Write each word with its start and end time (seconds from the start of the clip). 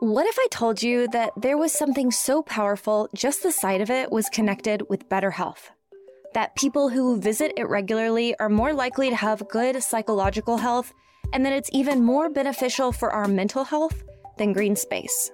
What 0.00 0.26
if 0.26 0.38
I 0.38 0.46
told 0.52 0.80
you 0.80 1.08
that 1.08 1.32
there 1.36 1.58
was 1.58 1.72
something 1.72 2.12
so 2.12 2.40
powerful, 2.40 3.08
just 3.16 3.42
the 3.42 3.50
sight 3.50 3.80
of 3.80 3.90
it 3.90 4.12
was 4.12 4.28
connected 4.28 4.88
with 4.88 5.08
better 5.08 5.32
health? 5.32 5.72
That 6.34 6.54
people 6.54 6.88
who 6.88 7.20
visit 7.20 7.52
it 7.56 7.68
regularly 7.68 8.38
are 8.38 8.48
more 8.48 8.72
likely 8.72 9.10
to 9.10 9.16
have 9.16 9.48
good 9.48 9.82
psychological 9.82 10.56
health, 10.56 10.94
and 11.32 11.44
that 11.44 11.52
it's 11.52 11.68
even 11.72 12.00
more 12.00 12.30
beneficial 12.30 12.92
for 12.92 13.10
our 13.10 13.26
mental 13.26 13.64
health 13.64 14.04
than 14.36 14.52
green 14.52 14.76
space? 14.76 15.32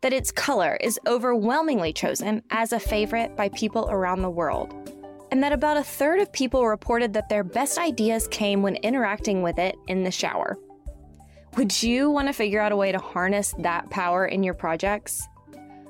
That 0.00 0.14
its 0.14 0.32
color 0.32 0.78
is 0.80 0.98
overwhelmingly 1.06 1.92
chosen 1.92 2.42
as 2.50 2.72
a 2.72 2.80
favorite 2.80 3.36
by 3.36 3.50
people 3.50 3.90
around 3.90 4.22
the 4.22 4.30
world, 4.30 4.72
and 5.30 5.42
that 5.42 5.52
about 5.52 5.76
a 5.76 5.82
third 5.82 6.20
of 6.20 6.32
people 6.32 6.66
reported 6.66 7.12
that 7.12 7.28
their 7.28 7.44
best 7.44 7.76
ideas 7.76 8.26
came 8.28 8.62
when 8.62 8.76
interacting 8.76 9.42
with 9.42 9.58
it 9.58 9.76
in 9.86 10.02
the 10.02 10.10
shower. 10.10 10.56
Would 11.56 11.82
you 11.82 12.10
want 12.10 12.28
to 12.28 12.32
figure 12.32 12.60
out 12.60 12.70
a 12.70 12.76
way 12.76 12.92
to 12.92 12.98
harness 12.98 13.54
that 13.58 13.90
power 13.90 14.24
in 14.24 14.44
your 14.44 14.54
projects? 14.54 15.26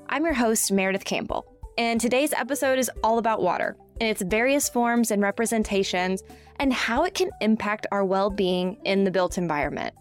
I'm 0.09 0.25
your 0.25 0.33
host, 0.33 0.73
Meredith 0.73 1.05
Campbell, 1.05 1.45
and 1.77 2.01
today's 2.01 2.33
episode 2.33 2.79
is 2.79 2.91
all 3.05 3.19
about 3.19 3.43
water 3.43 3.77
in 4.01 4.07
its 4.07 4.23
various 4.23 4.71
forms 4.71 5.11
and 5.11 5.21
representations 5.21 6.23
and 6.59 6.73
how 6.73 7.05
it 7.05 7.13
can 7.13 7.31
impact 7.43 7.87
our 7.93 8.07
well 8.07 8.31
being 8.31 8.79
in 8.85 9.05
the 9.05 9.11
built 9.11 9.37
environment. 9.37 9.95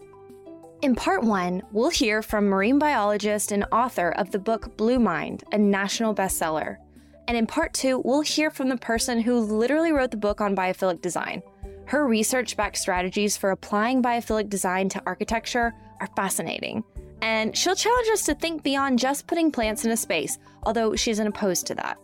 In 0.80 0.94
part 0.94 1.24
one, 1.24 1.62
we'll 1.72 1.90
hear 1.90 2.22
from 2.22 2.46
marine 2.46 2.78
biologist 2.78 3.52
and 3.52 3.66
author 3.70 4.12
of 4.12 4.30
the 4.30 4.38
book 4.38 4.78
Blue 4.78 4.98
Mind, 4.98 5.44
a 5.52 5.58
national 5.58 6.14
bestseller. 6.14 6.78
And 7.28 7.36
in 7.36 7.46
part 7.46 7.74
two, 7.74 8.00
we'll 8.02 8.22
hear 8.22 8.50
from 8.50 8.70
the 8.70 8.78
person 8.78 9.20
who 9.20 9.38
literally 9.38 9.92
wrote 9.92 10.10
the 10.10 10.16
book 10.16 10.40
on 10.40 10.56
biophilic 10.56 11.02
design. 11.02 11.42
Her 11.90 12.06
research 12.06 12.56
backed 12.56 12.76
strategies 12.76 13.36
for 13.36 13.50
applying 13.50 14.00
biophilic 14.00 14.48
design 14.48 14.88
to 14.90 15.02
architecture 15.06 15.74
are 15.98 16.08
fascinating. 16.14 16.84
And 17.20 17.56
she'll 17.56 17.74
challenge 17.74 18.06
us 18.12 18.22
to 18.26 18.34
think 18.36 18.62
beyond 18.62 19.00
just 19.00 19.26
putting 19.26 19.50
plants 19.50 19.84
in 19.84 19.90
a 19.90 19.96
space, 19.96 20.38
although 20.62 20.94
she 20.94 21.10
isn't 21.10 21.26
opposed 21.26 21.66
to 21.66 21.74
that. 21.74 21.98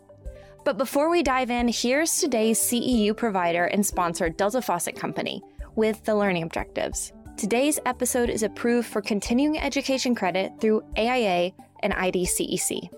But 0.64 0.76
before 0.76 1.08
we 1.08 1.22
dive 1.22 1.52
in, 1.52 1.68
here's 1.68 2.18
today's 2.18 2.58
CEU 2.58 3.16
provider 3.16 3.66
and 3.66 3.86
sponsor, 3.86 4.28
Delta 4.28 4.60
Faucet 4.60 4.96
Company, 4.96 5.40
with 5.76 6.04
the 6.04 6.16
learning 6.16 6.42
objectives. 6.42 7.12
Today's 7.36 7.78
episode 7.86 8.28
is 8.28 8.42
approved 8.42 8.88
for 8.88 9.00
continuing 9.00 9.56
education 9.56 10.16
credit 10.16 10.50
through 10.60 10.82
AIA 10.98 11.52
and 11.84 11.92
IDCEC. 11.92 12.90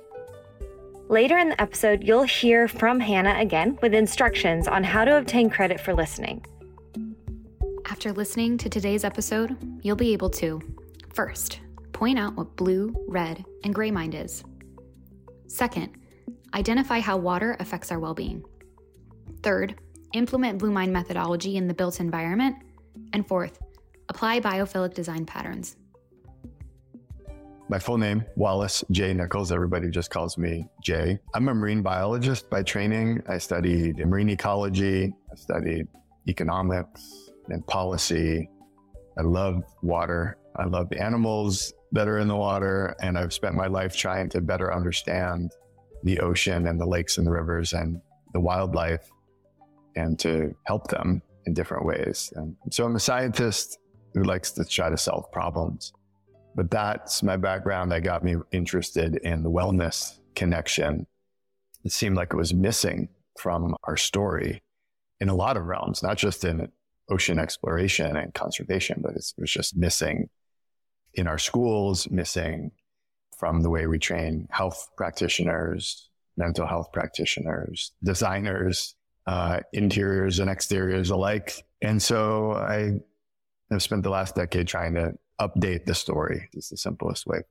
Later 1.11 1.37
in 1.37 1.51
the 1.51 1.61
episode, 1.61 2.03
you'll 2.03 2.23
hear 2.23 2.67
from 2.67 2.99
Hannah 2.99 3.39
again 3.39 3.79
with 3.83 3.93
instructions 3.93 4.67
on 4.67 4.85
how 4.85 5.05
to 5.05 5.19
obtain 5.19 5.51
credit 5.51 5.79
for 5.79 5.93
listening. 5.93 6.43
After 7.91 8.13
listening 8.13 8.59
to 8.59 8.69
today's 8.69 9.03
episode, 9.03 9.57
you'll 9.83 9.97
be 9.97 10.13
able 10.13 10.29
to 10.31 10.61
first, 11.15 11.61
point 11.93 12.19
out 12.19 12.37
what 12.37 12.55
blue, 12.55 12.95
red, 13.09 13.43
and 13.65 13.75
gray 13.75 13.91
mind 13.91 14.15
is. 14.15 14.45
Second, 15.47 15.97
identify 16.53 17.01
how 17.01 17.17
water 17.17 17.57
affects 17.61 17.91
our 17.91 17.99
well 17.99 18.13
being. 18.13 18.45
Third, 19.43 19.81
implement 20.13 20.59
Blue 20.59 20.71
Mind 20.71 20.93
methodology 20.93 21.57
in 21.57 21.67
the 21.67 21.73
built 21.73 21.99
environment. 21.99 22.57
And 23.15 23.27
fourth, 23.27 23.59
apply 24.11 24.41
biophilic 24.41 24.93
design 24.93 25.25
patterns. 25.25 25.77
My 27.71 27.79
full 27.79 27.97
name, 27.97 28.23
Wallace 28.37 28.85
J. 28.91 29.15
Nichols. 29.15 29.51
Everybody 29.51 29.91
just 29.91 30.11
calls 30.11 30.37
me 30.37 30.67
Jay. 30.83 31.19
I'm 31.35 31.49
a 31.49 31.55
marine 31.55 31.83
biologist 31.83 32.51
by 32.51 32.63
training. 32.63 33.23
I 33.29 33.39
studied 33.39 33.99
marine 34.07 34.29
ecology, 34.29 35.15
I 35.33 35.35
studied 35.37 35.89
economics, 36.29 37.28
and 37.49 37.67
policy. 37.67 38.49
I 39.19 39.23
love 39.23 39.63
water. 39.83 40.39
I 40.57 40.65
love 40.65 40.89
the 40.91 41.01
animals 41.03 41.73
that 41.93 42.09
are 42.09 42.19
in 42.19 42.29
the 42.29 42.37
water. 42.37 42.95
And 43.01 43.19
I've 43.19 43.33
spent 43.33 43.55
my 43.55 43.67
life 43.67 43.97
trying 43.97 44.29
to 44.31 44.41
better 44.41 44.73
understand 44.75 45.51
the 46.05 46.21
ocean 46.21 46.67
and 46.67 46.81
the 46.81 46.87
lakes 46.87 47.19
and 47.19 47.27
the 47.27 47.31
rivers 47.31 47.73
and 47.73 48.01
the 48.33 48.41
wildlife 48.41 49.11
and 49.97 50.19
to 50.21 50.55
help 50.65 50.89
them 50.89 51.23
in 51.47 51.55
different 51.55 51.85
ways. 51.85 52.33
And 52.37 52.55
so 52.71 52.85
I'm 52.85 52.97
a 52.97 53.01
scientist 53.01 53.79
who 54.15 54.23
likes 54.23 54.53
to 54.53 54.65
try 54.65 54.91
to 54.91 54.97
solve 54.97 55.31
problems. 55.33 55.93
But 56.55 56.71
that's 56.71 57.23
my 57.23 57.37
background 57.37 57.93
that 57.93 58.03
got 58.03 58.23
me 58.25 58.37
interested 58.53 59.17
in 59.17 59.43
the 59.43 59.51
wellness 59.51 60.19
connection. 60.35 61.07
It 61.85 61.93
seemed 61.93 62.17
like 62.17 62.33
it 62.33 62.37
was 62.37 62.55
missing 62.55 63.09
from 63.39 63.75
our 63.85 63.97
story 63.97 64.63
in 65.21 65.29
a 65.29 65.35
lot 65.35 65.57
of 65.57 65.65
realms, 65.65 66.03
not 66.03 66.17
just 66.17 66.45
in 66.45 66.69
ocean 67.11 67.39
exploration 67.39 68.17
and 68.17 68.35
conservation, 68.35 69.01
but 69.03 69.13
it 69.13 69.33
was 69.39 69.51
just 69.51 69.77
missing 69.77 70.29
in 71.15 71.27
our 71.27 71.39
schools, 71.39 72.11
missing 72.11 72.71
from 73.39 73.63
the 73.63 73.71
way 73.71 73.87
we 73.87 73.99
train 73.99 74.49
health 74.51 74.91
practitioners, 74.97 76.11
mental 76.37 76.67
health 76.67 76.93
practitioners, 76.93 77.93
designers, 78.03 78.95
uh, 79.27 79.61
interiors 79.73 80.39
and 80.39 80.51
exteriors 80.51 81.11
alike. 81.11 81.65
And 81.83 82.03
so 82.03 82.53
I 82.53 83.01
have 83.71 83.83
spent 83.83 84.03
the 84.03 84.11
last 84.11 84.35
decade 84.35 84.67
trying 84.67 84.95
to 84.95 85.15
update 85.41 85.85
the 85.85 85.95
story. 85.95 86.49
Is 86.55 86.71
the 86.71 86.77
simplest 86.77 87.27
way 87.27 87.39
of 87.39 87.45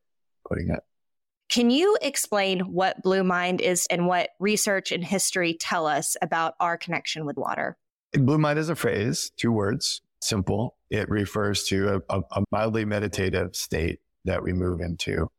putting 0.48 0.70
it. 0.70 0.80
Can 1.50 1.70
you 1.70 1.98
explain 2.02 2.60
what 2.60 3.02
Blue 3.04 3.24
Mind 3.24 3.62
is 3.62 3.88
and 3.90 4.08
what 4.08 4.32
research 4.40 4.92
and 4.92 5.04
history 5.04 5.54
tell 5.54 5.88
us 5.88 6.18
about 6.22 6.56
our 6.60 6.78
connection 6.78 7.26
with 7.26 7.38
water? 7.38 7.78
Blue 8.20 8.38
mind 8.38 8.60
is 8.60 8.70
a 8.70 8.76
phrase, 8.76 9.32
two 9.38 9.52
words, 9.52 10.02
simple. 10.22 10.76
It 10.90 11.10
refers 11.10 11.64
to 11.66 12.02
a, 12.10 12.22
a, 12.32 12.44
mildly 12.52 12.86
meditative 12.86 13.56
state 13.56 14.00
that 14.26 14.42
we 14.42 14.54
move 14.54 14.82
into 14.82 15.30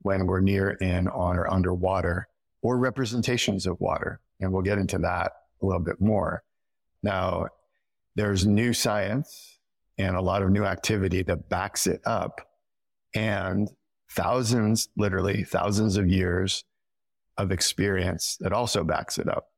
when 0.00 0.26
we're 0.26 0.40
near, 0.40 0.70
in, 0.70 1.08
on, 1.08 1.38
or 1.38 1.52
underwater, 1.52 2.28
or 2.60 2.78
representations 2.78 3.66
of 3.66 3.80
water. 3.80 4.20
And 4.40 4.52
we'll 4.52 4.62
get 4.62 4.78
into 4.78 4.98
that 4.98 5.32
a 5.60 5.66
little 5.66 5.82
bit 5.82 6.00
more. 6.00 6.42
Now, 7.02 7.48
there's 8.14 8.46
new 8.46 8.72
science 8.72 9.58
and 9.98 10.16
a 10.16 10.20
lot 10.20 10.42
of 10.42 10.50
new 10.50 10.64
activity 10.64 11.22
that 11.22 11.48
backs 11.48 11.86
it 11.86 12.00
up. 12.04 12.40
And 13.14 13.70
thousands, 14.10 14.88
literally 14.96 15.44
thousands 15.44 15.96
of 15.96 16.08
years 16.08 16.64
of 17.36 17.50
experience 17.50 18.36
that 18.40 18.52
also 18.52 18.84
backs 18.84 19.18
it 19.18 19.28
up. 19.28 19.48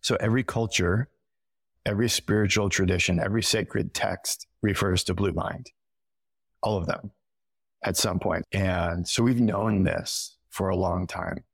So 0.00 0.16
every 0.20 0.42
culture 0.42 1.08
every 1.88 2.08
spiritual 2.08 2.68
tradition, 2.68 3.18
every 3.18 3.42
sacred 3.42 3.94
text 3.94 4.46
refers 4.60 5.02
to 5.02 5.14
blue 5.14 5.32
mind, 5.32 5.70
all 6.62 6.76
of 6.76 6.86
them 6.86 7.10
at 7.82 7.96
some 7.96 8.18
point. 8.18 8.44
And 8.52 9.08
so 9.08 9.22
we've 9.22 9.40
known 9.40 9.84
this 9.84 10.36
for 10.50 10.68
a 10.68 10.76
long 10.76 11.06
time, 11.06 11.44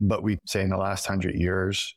but 0.00 0.22
we 0.22 0.38
say 0.46 0.62
in 0.62 0.70
the 0.70 0.76
last 0.76 1.06
hundred 1.06 1.34
years 1.34 1.96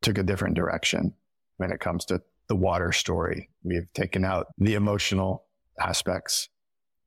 took 0.00 0.16
a 0.16 0.22
different 0.22 0.54
direction 0.54 1.12
when 1.58 1.70
it 1.70 1.78
comes 1.78 2.06
to 2.06 2.22
the 2.48 2.56
water 2.56 2.90
story. 2.90 3.50
We've 3.62 3.92
taken 3.92 4.24
out 4.24 4.46
the 4.56 4.74
emotional 4.74 5.44
aspects 5.78 6.48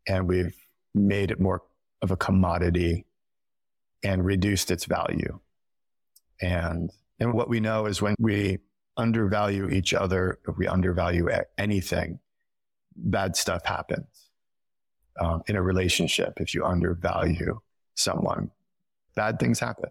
and 0.07 0.27
we've 0.27 0.55
made 0.93 1.31
it 1.31 1.39
more 1.39 1.63
of 2.03 2.11
a 2.11 2.17
commodity 2.17 3.07
and 4.03 4.23
reduced 4.23 4.69
its 4.69 4.85
value. 4.85 5.39
And, 6.39 6.91
and 7.19 7.33
what 7.33 7.49
we 7.49 7.59
know 7.59 7.87
is 7.87 7.99
when 7.99 8.13
we 8.19 8.59
undervalue 8.97 9.69
each 9.69 9.93
other, 9.93 10.39
if 10.47 10.57
we 10.57 10.67
undervalue 10.67 11.29
anything, 11.57 12.19
bad 12.95 13.35
stuff 13.35 13.65
happens 13.65 14.29
um, 15.19 15.41
in 15.47 15.55
a 15.55 15.61
relationship. 15.61 16.39
If 16.39 16.53
you 16.53 16.65
undervalue 16.65 17.59
someone, 17.95 18.51
bad 19.15 19.39
things 19.39 19.59
happen. 19.59 19.89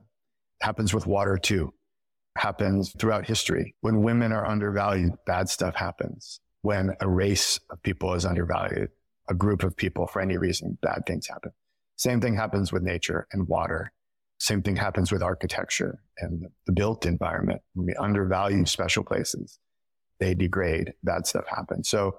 Happens 0.60 0.94
with 0.94 1.06
water 1.06 1.36
too. 1.36 1.72
Happens 2.36 2.92
throughout 2.98 3.26
history. 3.26 3.74
When 3.80 4.02
women 4.02 4.32
are 4.32 4.46
undervalued, 4.46 5.12
bad 5.26 5.48
stuff 5.48 5.74
happens. 5.74 6.40
When 6.62 6.94
a 7.00 7.08
race 7.08 7.58
of 7.70 7.82
people 7.82 8.14
is 8.14 8.24
undervalued, 8.24 8.90
a 9.28 9.34
group 9.34 9.64
of 9.64 9.76
people 9.76 10.06
for 10.06 10.22
any 10.22 10.38
reason, 10.38 10.78
bad 10.80 11.04
things 11.06 11.26
happen. 11.26 11.52
Same 11.96 12.20
thing 12.20 12.36
happens 12.36 12.72
with 12.72 12.82
nature 12.82 13.26
and 13.32 13.48
water 13.48 13.92
same 14.42 14.60
thing 14.60 14.74
happens 14.74 15.12
with 15.12 15.22
architecture 15.22 16.02
and 16.18 16.48
the 16.66 16.72
built 16.72 17.06
environment. 17.06 17.62
We 17.76 17.94
undervalue 17.94 18.66
special 18.66 19.04
places, 19.04 19.60
they 20.18 20.34
degrade, 20.34 20.94
bad 21.04 21.28
stuff 21.28 21.44
happens. 21.46 21.88
So 21.88 22.18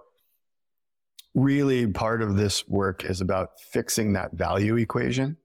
really 1.36 1.86
part 1.86 2.22
of 2.22 2.38
this 2.38 2.66
work 2.66 3.04
is 3.04 3.20
about 3.20 3.60
fixing 3.60 4.14
that 4.14 4.32
value 4.32 4.78
equation 4.78 5.36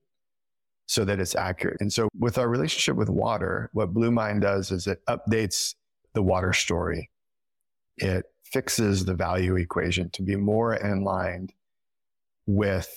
so 0.86 1.04
that 1.04 1.18
it's 1.18 1.34
accurate. 1.34 1.80
And 1.80 1.92
so 1.92 2.08
with 2.16 2.38
our 2.38 2.48
relationship 2.48 2.94
with 2.94 3.10
water, 3.10 3.70
what 3.72 3.92
Blue 3.92 4.12
Mind 4.12 4.42
does 4.42 4.70
is 4.70 4.86
it 4.86 5.04
updates 5.08 5.74
the 6.12 6.22
water 6.22 6.52
story. 6.52 7.10
It 7.96 8.24
fixes 8.44 9.04
the 9.04 9.14
value 9.14 9.56
equation 9.56 10.10
to 10.10 10.22
be 10.22 10.36
more 10.36 10.76
in 10.76 11.02
line 11.02 11.48
with 12.46 12.88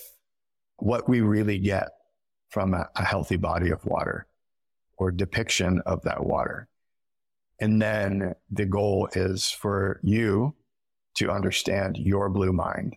what 0.76 1.08
we 1.08 1.20
really 1.20 1.58
get 1.58 1.88
from 2.52 2.74
a, 2.74 2.86
a 2.96 3.04
healthy 3.04 3.36
body 3.36 3.70
of 3.70 3.84
water 3.86 4.26
or 4.98 5.10
depiction 5.10 5.80
of 5.86 6.02
that 6.02 6.22
water. 6.24 6.68
And 7.58 7.80
then 7.80 8.34
the 8.50 8.66
goal 8.66 9.08
is 9.14 9.50
for 9.50 10.00
you 10.02 10.54
to 11.14 11.30
understand 11.30 11.96
your 11.96 12.28
blue 12.28 12.52
mind 12.52 12.96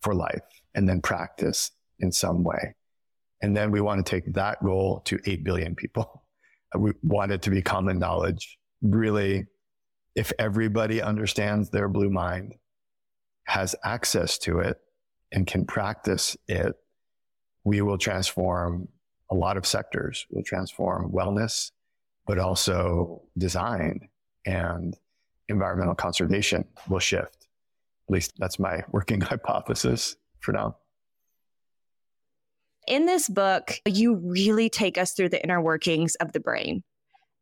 for 0.00 0.12
life 0.12 0.42
and 0.74 0.88
then 0.88 1.00
practice 1.00 1.70
in 2.00 2.10
some 2.10 2.42
way. 2.42 2.74
And 3.42 3.56
then 3.56 3.70
we 3.70 3.80
want 3.80 4.04
to 4.04 4.10
take 4.10 4.32
that 4.34 4.62
goal 4.64 5.02
to 5.04 5.20
8 5.24 5.44
billion 5.44 5.74
people. 5.74 6.24
We 6.78 6.92
want 7.02 7.32
it 7.32 7.40
to 7.42 7.50
be 7.50 7.62
common 7.62 7.98
knowledge. 7.98 8.58
Really, 8.82 9.46
if 10.14 10.34
everybody 10.38 11.00
understands 11.00 11.70
their 11.70 11.88
blue 11.88 12.10
mind, 12.10 12.56
has 13.44 13.74
access 13.82 14.36
to 14.40 14.58
it, 14.58 14.76
and 15.32 15.46
can 15.46 15.64
practice 15.64 16.36
it, 16.46 16.76
we 17.64 17.80
will 17.82 17.98
transform 17.98 18.88
a 19.30 19.34
lot 19.34 19.56
of 19.56 19.66
sectors. 19.66 20.26
We'll 20.30 20.44
transform 20.44 21.12
wellness, 21.12 21.70
but 22.26 22.38
also 22.38 23.22
design 23.36 24.08
and 24.46 24.96
environmental 25.48 25.94
conservation 25.94 26.64
will 26.88 26.98
shift. 26.98 27.48
At 28.08 28.12
least 28.12 28.32
that's 28.38 28.58
my 28.58 28.82
working 28.90 29.20
hypothesis 29.22 30.16
for 30.40 30.52
now. 30.52 30.76
In 32.86 33.04
this 33.04 33.28
book, 33.28 33.78
you 33.84 34.14
really 34.14 34.70
take 34.70 34.96
us 34.96 35.12
through 35.12 35.28
the 35.28 35.42
inner 35.42 35.60
workings 35.60 36.14
of 36.16 36.32
the 36.32 36.40
brain. 36.40 36.82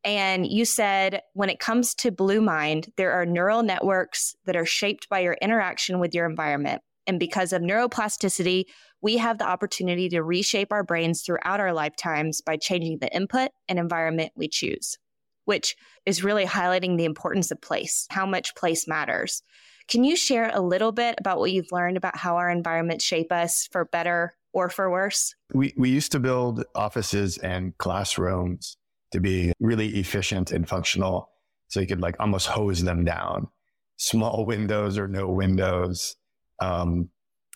And 0.03 0.47
you 0.47 0.65
said 0.65 1.23
when 1.35 1.51
it 1.51 1.61
comes 1.61 1.95
to 1.97 2.11
Blue 2.11 2.41
Mind, 2.41 2.93
there 2.97 3.13
are 3.13 3.27
neural 3.27 3.63
networks 3.63 4.35
that 4.47 4.57
are 4.57 4.67
shaped 4.67 5.09
by 5.09 5.21
your 5.21 5.37
interaction 5.41 5.99
with 5.99 6.15
your 6.15 6.27
environment. 6.29 6.83
And 7.07 7.21
because 7.21 7.53
of 7.53 7.63
neuroplasticity, 7.63 8.65
we 9.03 9.19
have 9.19 9.39
the 9.39 9.49
opportunity 9.49 10.09
to 10.11 10.23
reshape 10.23 10.73
our 10.73 10.83
brains 10.83 11.23
throughout 11.23 11.61
our 11.61 11.73
lifetimes 11.73 12.41
by 12.41 12.57
changing 12.57 12.99
the 12.99 13.15
input 13.15 13.51
and 13.69 13.79
environment 13.79 14.33
we 14.37 14.49
choose, 14.49 14.99
which 15.45 15.77
is 16.05 16.25
really 16.25 16.45
highlighting 16.45 16.97
the 16.97 17.05
importance 17.05 17.51
of 17.51 17.61
place, 17.61 18.07
how 18.11 18.27
much 18.27 18.55
place 18.55 18.89
matters. 18.89 19.43
Can 19.89 20.03
you 20.03 20.17
share 20.17 20.51
a 20.53 20.61
little 20.61 20.91
bit 20.91 21.15
about 21.19 21.39
what 21.39 21.53
you've 21.53 21.71
learned 21.71 21.97
about 21.97 22.17
how 22.17 22.37
our 22.37 22.51
environments 22.51 23.05
shape 23.05 23.31
us 23.31 23.69
for 23.71 23.85
better 23.85 24.35
or 24.53 24.69
for 24.69 24.91
worse? 24.91 25.35
We, 25.53 25.75
we 25.77 25.91
used 25.91 26.13
to 26.13 26.19
build 26.19 26.65
offices 26.75 27.39
and 27.39 27.77
classrooms 27.79 28.77
to 29.13 29.21
be 29.21 29.53
really 29.61 29.89
efficient 29.99 30.51
and 30.51 30.69
functional. 30.69 31.31
So 31.69 31.81
you 31.81 31.87
could 31.87 32.01
like 32.01 32.17
almost 32.19 32.49
hose 32.49 32.83
them 32.83 33.05
down. 33.05 33.49
Small 33.97 34.45
windows 34.47 34.99
or 34.99 35.07
no 35.07 35.29
windows, 35.29 36.17
um, 36.61 37.11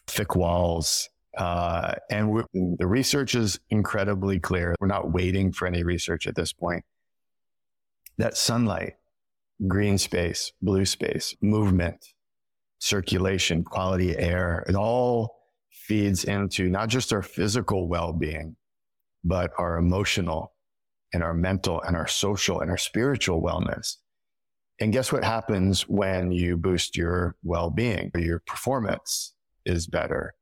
thick 0.06 0.36
walls. 0.36 1.08
Uh, 1.36 1.94
and 2.10 2.44
the 2.78 2.86
research 2.86 3.34
is 3.34 3.60
incredibly 3.70 4.40
clear. 4.40 4.74
We're 4.80 4.88
not 4.88 5.12
waiting 5.12 5.52
for 5.52 5.66
any 5.66 5.84
research 5.84 6.26
at 6.26 6.34
this 6.34 6.52
point. 6.52 6.84
That 8.18 8.36
sunlight, 8.36 8.94
green 9.66 9.96
space, 9.96 10.52
blue 10.60 10.84
space, 10.84 11.36
movement, 11.40 12.04
circulation, 12.78 13.62
quality 13.62 14.16
air, 14.16 14.64
it 14.68 14.74
all 14.74 15.36
feeds 15.70 16.24
into 16.24 16.68
not 16.68 16.88
just 16.88 17.12
our 17.12 17.22
physical 17.22 17.88
well 17.88 18.12
being, 18.12 18.56
but 19.22 19.52
our 19.58 19.76
emotional 19.76 20.52
and 21.12 21.22
our 21.22 21.34
mental 21.34 21.80
and 21.82 21.96
our 21.96 22.06
social 22.06 22.60
and 22.60 22.70
our 22.70 22.78
spiritual 22.78 23.42
wellness. 23.42 23.96
And 24.80 24.92
guess 24.92 25.12
what 25.12 25.24
happens 25.24 25.82
when 25.82 26.32
you 26.32 26.56
boost 26.56 26.96
your 26.96 27.36
well 27.42 27.70
being? 27.70 28.10
Your 28.16 28.40
performance 28.40 29.34
is 29.66 29.86
better. 29.86 30.34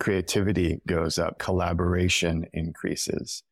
Creativity 0.00 0.80
goes 0.86 1.18
up, 1.18 1.38
collaboration 1.38 2.46
increases, 2.52 3.42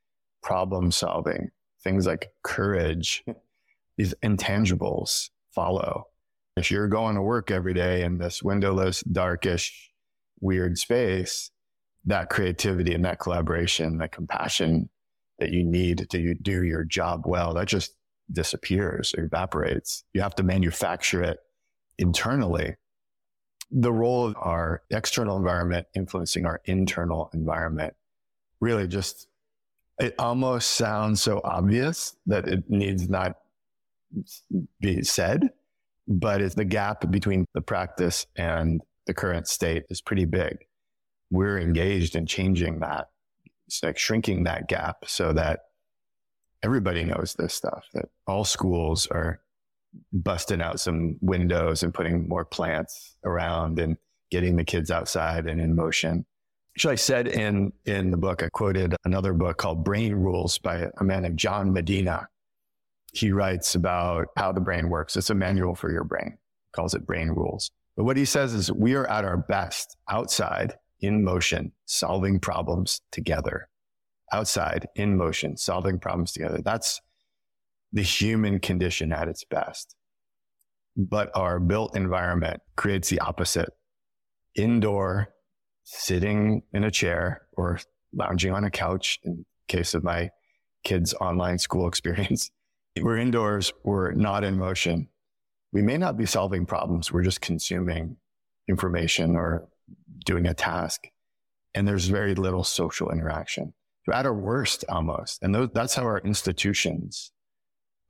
problem 0.42 0.90
solving, 0.90 1.50
things 1.82 2.06
like 2.06 2.32
courage, 2.42 3.24
these 3.96 4.14
intangibles 4.22 5.30
follow. 5.54 6.08
If 6.56 6.70
you're 6.70 6.88
going 6.88 7.14
to 7.14 7.22
work 7.22 7.50
every 7.50 7.74
day 7.74 8.02
in 8.02 8.18
this 8.18 8.42
windowless, 8.42 9.02
darkish, 9.02 9.90
weird 10.40 10.76
space, 10.78 11.50
that 12.04 12.30
creativity 12.30 12.94
and 12.94 13.04
that 13.04 13.20
collaboration, 13.20 13.98
that 13.98 14.12
compassion 14.12 14.88
that 15.38 15.50
you 15.50 15.64
need 15.64 16.10
to 16.10 16.34
do 16.34 16.64
your 16.64 16.84
job 16.84 17.22
well, 17.26 17.54
that 17.54 17.68
just 17.68 17.96
disappears 18.30 19.14
or 19.16 19.24
evaporates. 19.24 20.04
You 20.12 20.20
have 20.20 20.34
to 20.36 20.42
manufacture 20.42 21.22
it 21.22 21.38
internally. 21.98 22.76
The 23.74 23.92
role 23.92 24.26
of 24.26 24.36
our 24.38 24.82
external 24.90 25.36
environment 25.36 25.86
influencing 25.94 26.46
our 26.46 26.60
internal 26.66 27.30
environment 27.32 27.94
really 28.60 28.86
just, 28.86 29.28
it 29.98 30.14
almost 30.18 30.72
sounds 30.72 31.22
so 31.22 31.40
obvious 31.42 32.16
that 32.26 32.46
it 32.46 32.68
needs 32.68 33.08
not 33.08 33.38
be 34.80 35.02
said, 35.02 35.50
but 36.06 36.40
it's 36.40 36.54
the 36.54 36.64
gap 36.64 37.10
between 37.10 37.46
the 37.54 37.62
practice 37.62 38.26
and 38.36 38.82
the 39.06 39.14
current 39.14 39.48
state 39.48 39.84
is 39.88 40.00
pretty 40.00 40.26
big. 40.26 40.66
We're 41.30 41.58
engaged 41.58 42.14
in 42.14 42.26
changing 42.26 42.80
that. 42.80 43.08
It's 43.66 43.82
like 43.82 43.98
shrinking 43.98 44.44
that 44.44 44.68
gap 44.68 45.04
so 45.06 45.32
that 45.32 45.60
everybody 46.62 47.04
knows 47.04 47.34
this 47.38 47.54
stuff, 47.54 47.86
that 47.94 48.10
all 48.26 48.44
schools 48.44 49.06
are 49.08 49.40
busting 50.12 50.60
out 50.60 50.80
some 50.80 51.16
windows 51.20 51.82
and 51.82 51.92
putting 51.92 52.28
more 52.28 52.44
plants 52.44 53.16
around 53.24 53.78
and 53.78 53.96
getting 54.30 54.56
the 54.56 54.64
kids 54.64 54.90
outside 54.90 55.46
and 55.46 55.60
in 55.60 55.74
motion. 55.74 56.24
Actually, 56.76 56.92
I 56.92 56.96
said 56.96 57.28
in, 57.28 57.72
in 57.84 58.10
the 58.10 58.16
book, 58.16 58.42
I 58.42 58.48
quoted 58.48 58.94
another 59.04 59.34
book 59.34 59.58
called 59.58 59.84
Brain 59.84 60.14
Rules 60.14 60.58
by 60.58 60.88
a 60.98 61.04
man 61.04 61.22
named 61.22 61.38
John 61.38 61.72
Medina. 61.72 62.28
He 63.12 63.30
writes 63.30 63.74
about 63.74 64.28
how 64.38 64.52
the 64.52 64.60
brain 64.60 64.88
works. 64.88 65.16
It's 65.16 65.28
a 65.28 65.34
manual 65.34 65.74
for 65.74 65.92
your 65.92 66.04
brain, 66.04 66.30
he 66.30 66.70
calls 66.74 66.94
it 66.94 67.06
Brain 67.06 67.28
Rules. 67.28 67.70
But 67.94 68.04
what 68.04 68.16
he 68.16 68.24
says 68.24 68.54
is 68.54 68.72
we 68.72 68.94
are 68.94 69.06
at 69.06 69.24
our 69.24 69.36
best 69.36 69.98
outside 70.08 70.74
in 71.00 71.22
motion, 71.22 71.72
solving 71.84 72.40
problems 72.40 73.02
together. 73.10 73.68
Outside 74.32 74.88
in 74.94 75.18
motion, 75.18 75.58
solving 75.58 75.98
problems 75.98 76.32
together. 76.32 76.62
That's 76.64 77.02
the 77.92 78.02
human 78.02 78.58
condition 78.58 79.12
at 79.12 79.28
its 79.28 79.44
best. 79.44 79.94
But 80.96 81.30
our 81.34 81.58
built 81.58 81.96
environment 81.96 82.60
creates 82.76 83.08
the 83.08 83.20
opposite. 83.20 83.70
Indoor, 84.54 85.28
sitting 85.84 86.62
in 86.72 86.84
a 86.84 86.90
chair 86.90 87.42
or 87.56 87.80
lounging 88.12 88.52
on 88.52 88.64
a 88.64 88.70
couch 88.70 89.18
in 89.24 89.44
case 89.68 89.94
of 89.94 90.04
my 90.04 90.30
kids' 90.84 91.14
online 91.14 91.58
school 91.58 91.88
experience. 91.88 92.50
We're 93.00 93.16
indoors, 93.16 93.72
we're 93.84 94.12
not 94.12 94.44
in 94.44 94.58
motion 94.58 95.08
we 95.72 95.82
may 95.82 95.96
not 95.96 96.16
be 96.16 96.26
solving 96.26 96.66
problems. 96.66 97.10
We're 97.10 97.22
just 97.22 97.40
consuming 97.40 98.16
information 98.68 99.34
or 99.34 99.68
doing 100.24 100.46
a 100.46 100.54
task. 100.54 101.04
And 101.74 101.88
there's 101.88 102.06
very 102.06 102.34
little 102.34 102.62
social 102.62 103.10
interaction. 103.10 103.72
At 104.12 104.26
our 104.26 104.34
worst, 104.34 104.84
almost. 104.88 105.42
And 105.42 105.54
those, 105.54 105.70
that's 105.72 105.94
how 105.94 106.02
our 106.02 106.18
institutions, 106.18 107.32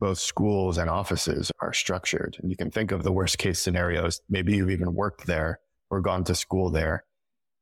both 0.03 0.19
schools 0.19 0.79
and 0.79 0.91
offices, 0.91 1.53
are 1.61 1.73
structured. 1.73 2.37
And 2.41 2.51
you 2.51 2.57
can 2.57 2.73
think 2.73 2.91
of 2.91 3.05
the 3.05 3.13
worst 3.13 3.39
case 3.39 3.61
scenarios. 3.61 4.21
Maybe 4.29 4.57
you've 4.57 4.71
even 4.71 4.95
worked 4.95 5.29
there 5.29 5.61
or 5.91 6.01
gone 6.01 6.25
to 6.25 6.35
school 6.35 6.71
there. 6.71 7.05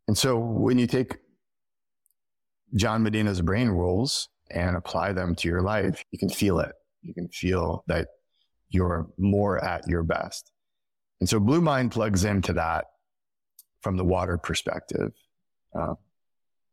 And 0.08 0.16
so 0.16 0.38
when 0.38 0.78
you 0.78 0.86
take 0.86 1.18
John 2.74 3.02
Medina's 3.02 3.42
brain 3.42 3.68
rules 3.68 4.30
and 4.50 4.74
apply 4.74 5.12
them 5.12 5.34
to 5.34 5.48
your 5.48 5.60
life, 5.60 6.02
you 6.12 6.18
can 6.18 6.30
feel 6.30 6.60
it. 6.60 6.72
You 7.02 7.12
can 7.12 7.28
feel 7.28 7.84
that 7.88 8.08
you're 8.70 9.06
more 9.18 9.62
at 9.62 9.86
your 9.86 10.02
best. 10.02 10.50
And 11.20 11.28
so 11.28 11.40
Blue 11.40 11.60
Mind 11.60 11.92
plugs 11.92 12.24
into 12.24 12.54
that 12.54 12.86
from 13.82 13.98
the 13.98 14.04
water 14.04 14.38
perspective. 14.38 15.12
Uh, 15.78 15.94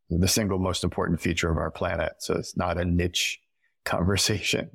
the 0.09 0.29
single 0.29 0.59
most 0.59 0.85
important 0.85 1.19
feature 1.19 1.51
of 1.51 1.57
our 1.57 1.71
planet. 1.71 2.13
So 2.19 2.35
it's 2.35 2.55
not 2.55 2.77
a 2.77 2.85
niche 2.85 3.41
conversation 3.83 4.69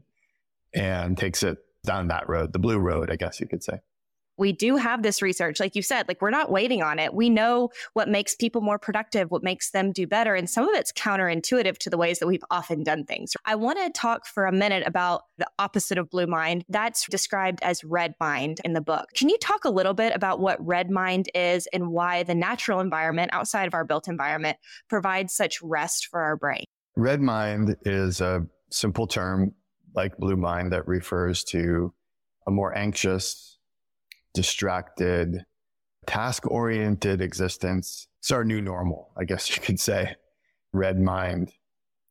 and 0.75 1.17
takes 1.17 1.43
it 1.43 1.59
down 1.85 2.09
that 2.09 2.29
road, 2.29 2.52
the 2.52 2.59
blue 2.59 2.79
road, 2.79 3.11
I 3.11 3.17
guess 3.17 3.41
you 3.41 3.49
could 3.49 3.62
say. 3.62 3.81
We 4.38 4.52
do 4.52 4.76
have 4.76 5.02
this 5.02 5.21
research. 5.21 5.61
Like 5.61 5.76
you 5.76 5.83
said 5.83 6.09
like 6.09 6.23
we're 6.23 6.31
not 6.31 6.50
waiting 6.50 6.83
on 6.83 6.99
it. 6.99 7.12
We 7.12 7.29
know 7.29 7.69
what 7.93 8.09
makes 8.09 8.35
people 8.35 8.62
more 8.62 8.79
productive 8.79 9.31
what 9.31 9.43
makes 9.43 9.71
them 9.71 9.93
do 9.93 10.07
better 10.07 10.35
and 10.35 10.49
some 10.49 10.69
of 10.69 10.75
it's 10.75 10.91
counterintuitive 10.93 11.76
to 11.79 11.91
the 11.91 11.99
ways 11.99 12.19
that 12.19 12.26
we've 12.26 12.45
often 12.50 12.83
done 12.83 13.05
things. 13.05 13.35
I 13.45 13.57
want 13.57 13.79
to 13.79 13.91
talk 13.91 14.26
for 14.26 14.47
a 14.47 14.52
minute 14.52 14.85
about 14.87 15.23
the 15.37 15.47
opposite 15.59 15.99
of 15.99 16.09
blue 16.09 16.26
mind. 16.26 16.64
That's 16.69 17.07
described 17.07 17.61
as 17.62 17.85
red 17.85 18.14
mind 18.21 18.61
in 18.64 18.73
the 18.73 18.81
book. 18.81 19.11
Can 19.14 19.29
you 19.29 19.38
talk 19.38 19.64
a 19.64 19.71
little 19.71 19.95
bit 19.95 20.14
about 20.17 20.41
what 20.41 20.64
red 20.67 20.91
mind 20.91 21.29
is 21.35 21.69
and 21.73 21.91
why 21.91 22.23
the 22.23 22.35
natural 22.35 22.81
environment 22.81 23.31
outside 23.35 23.67
of 23.67 23.75
our 23.75 23.85
built 23.85 24.09
environment 24.09 24.57
provides 24.88 25.35
such 25.35 25.61
rest 25.62 26.09
for 26.11 26.21
our 26.21 26.37
brain? 26.37 26.64
Red 26.97 27.21
mind 27.21 27.76
is 27.85 28.21
a 28.21 28.47
simple 28.71 29.07
term 29.07 29.55
like 29.95 30.17
blue 30.17 30.37
mind 30.37 30.73
that 30.73 30.87
refers 30.87 31.45
to 31.45 31.93
a 32.47 32.51
more 32.51 32.77
anxious 32.77 33.59
distracted, 34.35 35.45
task 36.07 36.51
oriented 36.51 37.21
existence. 37.21 38.09
It's 38.21 38.31
our 38.31 38.45
new 38.45 38.61
normal, 38.61 39.11
I 39.17 39.25
guess 39.25 39.55
you 39.55 39.63
could 39.63 39.81
say. 39.81 40.17
Red 40.73 41.01
mind 41.01 41.53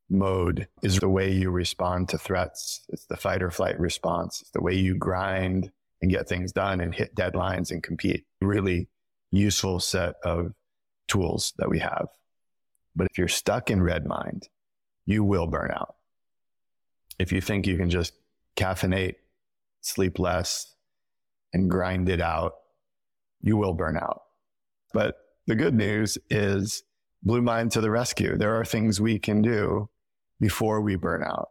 mode 0.10 0.68
is 0.84 1.00
the 1.00 1.10
way 1.10 1.32
you 1.32 1.50
respond 1.50 2.10
to 2.10 2.18
threats. 2.18 2.82
It's 2.90 3.06
the 3.06 3.18
fight 3.18 3.42
or 3.42 3.50
flight 3.50 3.80
response. 3.80 4.42
It's 4.42 4.52
the 4.52 4.62
way 4.62 4.74
you 4.74 4.96
grind 4.96 5.72
and 6.02 6.12
get 6.12 6.28
things 6.28 6.52
done 6.52 6.82
and 6.82 6.94
hit 6.94 7.16
deadlines 7.16 7.72
and 7.72 7.82
compete. 7.82 8.26
Really 8.42 8.90
useful 9.32 9.80
set 9.80 10.16
of 10.24 10.54
tools 11.08 11.54
that 11.58 11.70
we 11.70 11.80
have. 11.80 12.08
But 12.96 13.08
if 13.10 13.18
you're 13.18 13.28
stuck 13.28 13.72
in 13.72 13.82
red 13.82 14.06
mind, 14.06 14.50
you 15.06 15.24
will 15.24 15.48
burn 15.48 15.72
out. 15.72 15.96
If 17.20 17.32
you 17.32 17.42
think 17.42 17.68
you 17.68 17.78
can 17.78 17.90
just 17.90 18.14
caffeinate, 18.56 19.16
sleep 19.82 20.20
less, 20.20 20.76
and 21.54 21.70
grind 21.70 22.10
it 22.10 22.22
out, 22.22 22.54
you 23.42 23.58
will 23.58 23.74
burn 23.74 23.98
out. 23.98 24.24
But 24.94 25.18
the 25.48 25.56
good 25.56 25.74
news 25.74 26.18
is 26.30 26.84
Blue 27.24 27.42
Mind 27.42 27.72
to 27.72 27.82
the 27.82 27.92
rescue. 27.92 28.38
There 28.38 28.60
are 28.60 28.66
things 28.66 29.02
we 29.02 29.20
can 29.20 29.42
do 29.42 29.90
before 30.40 30.82
we 30.82 30.96
burn 30.96 31.24
out. 31.24 31.50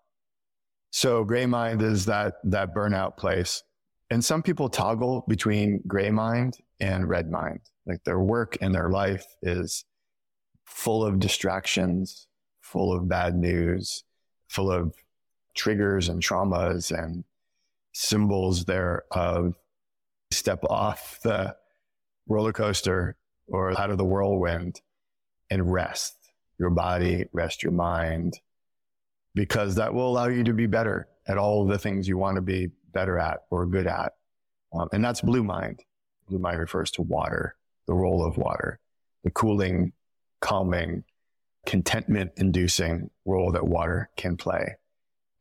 So 0.90 1.24
gray 1.24 1.46
mind 1.46 1.82
is 1.82 2.06
that, 2.06 2.34
that 2.44 2.74
burnout 2.74 3.16
place. 3.16 3.62
And 4.10 4.24
some 4.24 4.42
people 4.42 4.68
toggle 4.68 5.24
between 5.28 5.82
gray 5.86 6.10
mind 6.10 6.56
and 6.80 7.08
red 7.08 7.30
mind. 7.30 7.60
Like 7.86 8.02
their 8.04 8.18
work 8.18 8.58
and 8.60 8.74
their 8.74 8.90
life 8.90 9.24
is 9.42 9.84
full 10.64 11.04
of 11.04 11.20
distractions, 11.20 12.26
full 12.60 12.92
of 12.92 13.08
bad 13.08 13.36
news, 13.36 14.02
full 14.48 14.70
of 14.70 14.94
triggers 15.54 16.08
and 16.08 16.22
traumas 16.22 16.96
and 16.96 17.24
symbols 17.92 18.64
there 18.64 19.04
of 19.10 19.54
step 20.30 20.62
off 20.64 21.18
the 21.22 21.54
roller 22.28 22.52
coaster 22.52 23.16
or 23.48 23.78
out 23.78 23.90
of 23.90 23.98
the 23.98 24.04
whirlwind 24.04 24.80
and 25.50 25.72
rest 25.72 26.16
your 26.58 26.70
body, 26.70 27.24
rest 27.32 27.62
your 27.62 27.72
mind, 27.72 28.38
because 29.34 29.74
that 29.76 29.92
will 29.92 30.08
allow 30.08 30.28
you 30.28 30.44
to 30.44 30.52
be 30.52 30.66
better 30.66 31.08
at 31.26 31.38
all 31.38 31.66
the 31.66 31.78
things 31.78 32.06
you 32.06 32.18
want 32.18 32.36
to 32.36 32.42
be 32.42 32.68
better 32.92 33.18
at 33.18 33.40
or 33.50 33.66
good 33.66 33.86
at. 33.86 34.12
Um, 34.72 34.88
and 34.92 35.04
that's 35.04 35.20
blue 35.20 35.42
mind. 35.42 35.80
Blue 36.28 36.38
mind 36.38 36.60
refers 36.60 36.90
to 36.92 37.02
water, 37.02 37.56
the 37.86 37.94
role 37.94 38.24
of 38.24 38.36
water, 38.36 38.78
the 39.24 39.30
cooling, 39.30 39.92
calming, 40.40 41.04
contentment 41.66 42.32
inducing 42.36 43.10
role 43.24 43.52
that 43.52 43.66
water 43.66 44.10
can 44.16 44.36
play. 44.36 44.76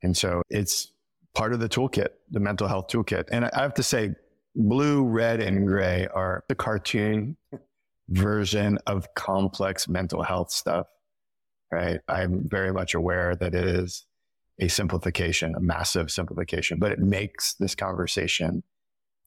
And 0.01 0.15
so 0.15 0.41
it's 0.49 0.91
part 1.35 1.53
of 1.53 1.59
the 1.59 1.69
toolkit, 1.69 2.09
the 2.31 2.39
mental 2.39 2.67
health 2.67 2.87
toolkit. 2.87 3.25
And 3.31 3.45
I 3.45 3.51
have 3.53 3.73
to 3.75 3.83
say, 3.83 4.15
blue, 4.55 5.03
red, 5.03 5.39
and 5.41 5.67
gray 5.67 6.07
are 6.13 6.43
the 6.47 6.55
cartoon 6.55 7.37
version 8.09 8.79
of 8.87 9.13
complex 9.13 9.87
mental 9.87 10.23
health 10.23 10.51
stuff, 10.51 10.87
right? 11.71 11.99
I'm 12.07 12.47
very 12.49 12.73
much 12.73 12.93
aware 12.93 13.35
that 13.35 13.53
it 13.53 13.67
is 13.67 14.05
a 14.59 14.67
simplification, 14.67 15.55
a 15.55 15.59
massive 15.59 16.11
simplification, 16.11 16.79
but 16.79 16.91
it 16.91 16.99
makes 16.99 17.53
this 17.53 17.75
conversation, 17.75 18.63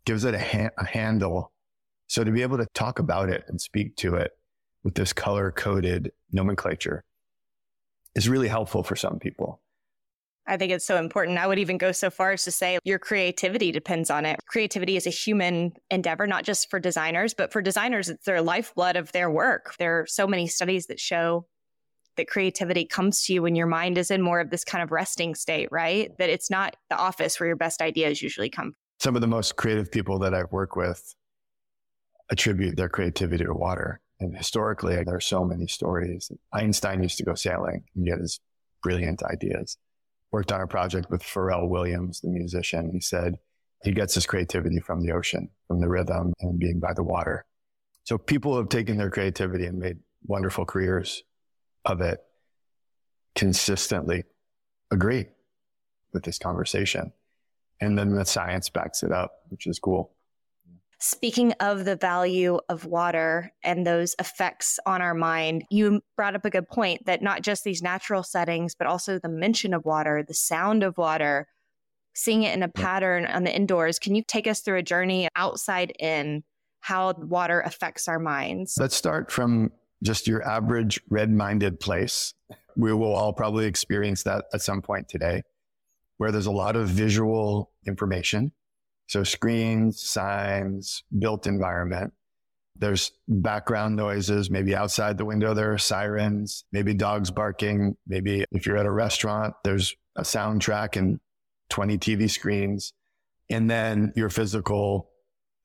gives 0.05 0.25
it 0.25 0.35
a, 0.35 0.41
ha- 0.41 0.71
a 0.79 0.85
handle. 0.85 1.53
So 2.09 2.25
to 2.25 2.31
be 2.31 2.43
able 2.43 2.59
to 2.59 2.67
talk 2.75 2.99
about 2.99 3.31
it 3.31 3.45
and 3.49 3.61
speak 3.61 3.97
to 3.97 4.17
it 4.17 4.33
with 4.85 4.95
this 4.95 5.13
color 5.13 5.51
coded 5.51 6.13
nomenclature 6.33 7.05
is 8.15 8.29
really 8.29 8.49
helpful 8.49 8.83
for 8.83 8.97
some 8.97 9.19
people. 9.19 9.61
I 10.47 10.57
think 10.57 10.73
it's 10.73 10.87
so 10.87 10.99
important. 10.99 11.39
I 11.39 11.47
would 11.47 11.59
even 11.59 11.79
go 11.79 11.93
so 11.93 12.11
far 12.11 12.33
as 12.33 12.45
to 12.45 12.51
say 12.51 12.79
your 12.85 12.99
creativity 12.99 13.71
depends 13.71 14.11
on 14.11 14.27
it. 14.27 14.41
Creativity 14.47 14.97
is 14.97 15.07
a 15.07 15.11
human 15.11 15.73
endeavor, 15.91 16.27
not 16.27 16.45
just 16.45 16.69
for 16.69 16.81
designers, 16.81 17.33
but 17.33 17.53
for 17.53 17.63
designers, 17.63 18.09
it's 18.09 18.25
their 18.25 18.43
lifeblood 18.43 18.97
of 18.97 19.13
their 19.13 19.31
work. 19.31 19.75
There 19.79 20.01
are 20.01 20.07
so 20.07 20.27
many 20.27 20.49
studies 20.49 20.87
that 20.87 20.99
show 20.99 21.47
that 22.17 22.29
creativity 22.29 22.85
comes 22.85 23.25
to 23.25 23.35
you 23.35 23.43
when 23.43 23.55
your 23.55 23.67
mind 23.67 23.97
is 23.97 24.11
in 24.11 24.21
more 24.21 24.41
of 24.41 24.51
this 24.51 24.65
kind 24.65 24.83
of 24.83 24.91
resting 24.91 25.35
state, 25.35 25.69
right? 25.71 26.11
That 26.19 26.29
it's 26.29 26.51
not 26.51 26.77
the 26.91 26.97
office 26.97 27.39
where 27.39 27.47
your 27.47 27.57
best 27.57 27.81
ideas 27.81 28.21
usually 28.21 28.51
come. 28.51 28.75
Some 29.01 29.15
of 29.15 29.23
the 29.23 29.29
most 29.29 29.57
creative 29.57 29.91
people 29.91 30.19
that 30.21 30.35
I've 30.35 30.53
worked 30.53 30.77
with 30.77 31.15
attribute 32.31 32.77
their 32.77 32.89
creativity 32.89 33.45
to 33.45 33.55
water. 33.55 34.01
And 34.21 34.37
historically, 34.37 35.03
there 35.05 35.17
are 35.17 35.21
so 35.21 35.45
many 35.45 35.67
stories. 35.67 36.31
Einstein 36.53 37.03
used 37.03 37.19
to 37.19 37.25
go 37.25 37.35
sailing 37.35 37.85
and 37.95 38.07
get 38.07 38.19
his 38.19 38.41
brilliant 38.83 39.23
ideas 39.23 39.79
worked 40.33 40.51
on 40.51 40.63
a 40.63 40.67
project 40.67 41.11
with 41.11 41.23
Pharrell 41.23 41.69
Williams, 41.69 42.21
the 42.21 42.29
musician. 42.29 42.91
He 42.93 43.01
said 43.01 43.37
he 43.85 43.93
gets 43.93 44.15
his 44.15 44.27
creativity 44.27 44.81
from 44.81 45.03
the 45.03 45.13
ocean, 45.13 45.51
from 45.69 45.81
the 45.81 45.89
rhythm 45.89 46.33
and 46.41 46.59
being 46.59 46.81
by 46.81 46.95
the 46.95 47.03
water. 47.03 47.45
So 48.05 48.19
people 48.19 48.57
have 48.57 48.69
taken 48.69 48.97
their 48.97 49.11
creativity 49.11 49.67
and 49.67 49.79
made 49.79 49.99
wonderful 50.25 50.65
careers 50.65 51.23
of 51.85 52.01
it 52.01 52.21
consistently 53.35 54.25
agree 54.91 55.27
with 56.13 56.25
this 56.25 56.39
conversation. 56.39 57.13
And 57.81 57.99
then 57.99 58.15
the 58.15 58.25
science 58.25 58.69
backs 58.71 59.03
it 59.03 59.13
up, 59.13 59.33
which 59.49 59.67
is 59.67 59.79
cool. 59.79 60.12
Speaking 61.05 61.51
of 61.59 61.85
the 61.85 61.97
value 61.97 62.61
of 62.69 62.85
water 62.85 63.51
and 63.65 63.85
those 63.85 64.15
effects 64.21 64.79
on 64.87 65.03
our 65.03 65.15
mind, 65.15 65.65
you 65.69 66.01
brought 66.17 66.37
up 66.37 66.45
a 66.45 66.51
good 66.51 66.69
point 66.69 67.07
that 67.07 67.21
not 67.21 67.43
just 67.43 67.65
these 67.65 67.83
natural 67.83 68.23
settings, 68.23 68.77
but 68.77 68.87
also 68.87 69.19
the 69.19 69.29
mention 69.29 69.75
of 69.75 69.85
water, 69.85 70.23
the 70.23 70.33
sound 70.33 70.85
of 70.85 70.97
water, 70.97 71.49
seeing 72.15 72.45
it 72.45 72.55
in 72.55 72.63
a 72.63 72.69
pattern 72.69 73.27
on 73.27 73.43
the 73.43 73.53
indoors. 73.53 73.99
Can 73.99 74.15
you 74.15 74.23
take 74.23 74.47
us 74.47 74.61
through 74.61 74.79
a 74.79 74.83
journey 74.83 75.27
outside 75.35 75.93
in 75.99 76.45
how 76.79 77.13
water 77.15 77.61
affects 77.61 78.07
our 78.07 78.21
minds? 78.21 78.77
Let's 78.79 78.95
start 78.95 79.33
from 79.33 79.73
just 80.05 80.29
your 80.29 80.49
average 80.49 81.01
red 81.11 81.33
minded 81.33 81.81
place. 81.81 82.33
We 82.77 82.93
will 82.93 83.13
all 83.13 83.33
probably 83.33 83.67
experience 83.67 84.23
that 84.23 84.45
at 84.55 84.63
some 84.63 84.83
point 84.83 85.09
today, 85.09 85.43
where 86.19 86.31
there's 86.31 86.47
a 86.47 86.53
lot 86.53 86.77
of 86.77 86.87
visual 86.87 87.73
information 87.89 88.53
so 89.09 89.25
screens, 89.25 90.01
signs, 90.01 91.05
built 91.19 91.47
environment. 91.47 92.13
There's 92.77 93.13
background 93.29 93.97
noises. 93.97 94.51
Maybe 94.51 94.75
outside 94.75 95.19
the 95.19 95.25
window, 95.25 95.55
there 95.55 95.73
are 95.73 95.79
sirens, 95.79 96.65
maybe 96.73 96.95
dogs 96.95 97.31
barking. 97.31 97.97
Maybe 98.07 98.45
if 98.51 98.67
you're 98.67 98.79
at 98.79 98.87
a 98.87 98.91
restaurant, 98.91 99.55
there's 99.65 99.95
a 100.17 100.23
soundtrack 100.23 100.97
and 100.97 101.21
20 101.69 101.99
TV 101.99 102.31
screens. 102.31 102.93
And 103.51 103.71
then 103.71 104.13
your 104.17 104.31
physical 104.31 105.11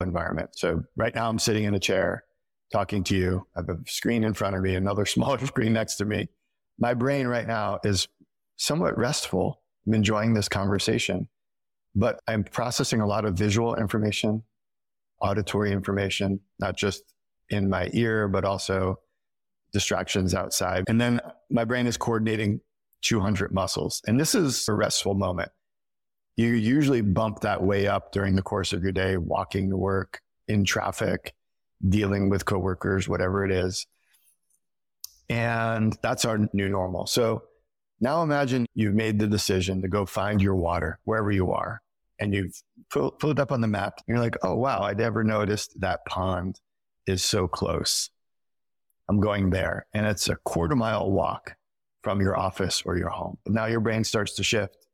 environment. 0.00 0.50
So 0.54 0.84
right 0.96 1.14
now 1.14 1.28
I'm 1.28 1.38
sitting 1.38 1.64
in 1.64 1.74
a 1.74 1.80
chair 1.80 2.24
talking 2.70 3.02
to 3.04 3.16
you. 3.16 3.46
I 3.56 3.60
have 3.60 3.68
a 3.70 3.78
screen 3.86 4.24
in 4.24 4.34
front 4.34 4.56
of 4.56 4.62
me, 4.62 4.74
another 4.74 5.06
smaller 5.06 5.44
screen 5.46 5.72
next 5.72 5.96
to 5.96 6.04
me. 6.04 6.28
My 6.78 6.94
brain 6.94 7.26
right 7.26 7.46
now 7.46 7.80
is 7.82 8.08
somewhat 8.56 8.96
restful. 8.98 9.62
I'm 9.86 9.94
enjoying 9.94 10.34
this 10.34 10.48
conversation 10.48 11.28
but 11.98 12.20
I'm 12.28 12.44
processing 12.44 13.00
a 13.00 13.06
lot 13.06 13.24
of 13.24 13.34
visual 13.34 13.74
information, 13.74 14.44
auditory 15.20 15.72
information, 15.72 16.38
not 16.60 16.76
just 16.76 17.02
in 17.50 17.68
my 17.68 17.90
ear, 17.92 18.28
but 18.28 18.44
also 18.44 19.00
distractions 19.72 20.32
outside. 20.32 20.84
And 20.86 21.00
then 21.00 21.20
my 21.50 21.64
brain 21.64 21.86
is 21.86 21.96
coordinating 21.96 22.60
200 23.02 23.52
muscles. 23.52 24.00
And 24.06 24.18
this 24.18 24.34
is 24.34 24.68
a 24.68 24.74
restful 24.74 25.14
moment. 25.14 25.50
You 26.36 26.48
usually 26.50 27.00
bump 27.00 27.40
that 27.40 27.62
way 27.62 27.88
up 27.88 28.12
during 28.12 28.36
the 28.36 28.42
course 28.42 28.72
of 28.72 28.84
your 28.84 28.92
day, 28.92 29.16
walking 29.16 29.70
to 29.70 29.76
work, 29.76 30.20
in 30.46 30.64
traffic, 30.64 31.34
dealing 31.86 32.30
with 32.30 32.44
coworkers, 32.44 33.08
whatever 33.08 33.44
it 33.44 33.50
is. 33.50 33.86
And 35.28 35.98
that's 36.00 36.24
our 36.24 36.48
new 36.52 36.68
normal. 36.68 37.06
So 37.06 37.42
now 38.00 38.22
imagine 38.22 38.66
you've 38.74 38.94
made 38.94 39.18
the 39.18 39.26
decision 39.26 39.82
to 39.82 39.88
go 39.88 40.06
find 40.06 40.40
your 40.40 40.54
water 40.54 41.00
wherever 41.04 41.32
you 41.32 41.50
are 41.50 41.82
and 42.20 42.34
you've 42.34 42.60
pulled 42.90 43.22
it 43.24 43.38
up 43.38 43.52
on 43.52 43.60
the 43.60 43.68
map. 43.68 43.94
And 43.98 44.14
you're 44.14 44.22
like, 44.22 44.36
oh, 44.42 44.54
wow, 44.54 44.80
I 44.82 44.94
never 44.94 45.22
noticed 45.24 45.80
that 45.80 46.04
pond 46.06 46.60
is 47.06 47.22
so 47.22 47.48
close. 47.48 48.10
I'm 49.08 49.20
going 49.20 49.50
there. 49.50 49.86
And 49.94 50.06
it's 50.06 50.28
a 50.28 50.36
quarter 50.36 50.76
mile 50.76 51.10
walk 51.10 51.54
from 52.02 52.20
your 52.20 52.38
office 52.38 52.82
or 52.84 52.96
your 52.96 53.08
home. 53.08 53.38
Now 53.46 53.66
your 53.66 53.80
brain 53.80 54.04
starts 54.04 54.34
to 54.34 54.42
shift 54.42 54.86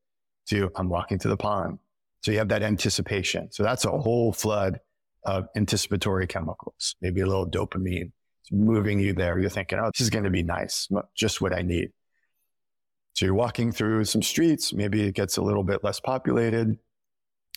to 0.48 0.70
I'm 0.76 0.88
walking 0.88 1.18
to 1.20 1.28
the 1.28 1.36
pond. 1.36 1.78
So 2.22 2.30
you 2.30 2.38
have 2.38 2.48
that 2.48 2.62
anticipation. 2.62 3.50
So 3.52 3.62
that's 3.62 3.84
a 3.84 3.90
whole 3.90 4.32
flood 4.32 4.80
of 5.24 5.46
anticipatory 5.56 6.26
chemicals, 6.26 6.96
maybe 7.00 7.20
a 7.20 7.26
little 7.26 7.48
dopamine. 7.48 8.12
It's 8.42 8.52
moving 8.52 8.98
you 8.98 9.14
there. 9.14 9.38
You're 9.38 9.50
thinking, 9.50 9.78
oh, 9.78 9.90
this 9.92 10.00
is 10.00 10.10
going 10.10 10.24
to 10.24 10.30
be 10.30 10.42
nice, 10.42 10.88
just 11.14 11.40
what 11.40 11.54
I 11.54 11.62
need. 11.62 11.90
So 13.14 13.26
you're 13.26 13.34
walking 13.34 13.72
through 13.72 14.04
some 14.04 14.22
streets. 14.22 14.72
Maybe 14.72 15.02
it 15.02 15.14
gets 15.14 15.36
a 15.36 15.42
little 15.42 15.62
bit 15.62 15.84
less 15.84 16.00
populated. 16.00 16.78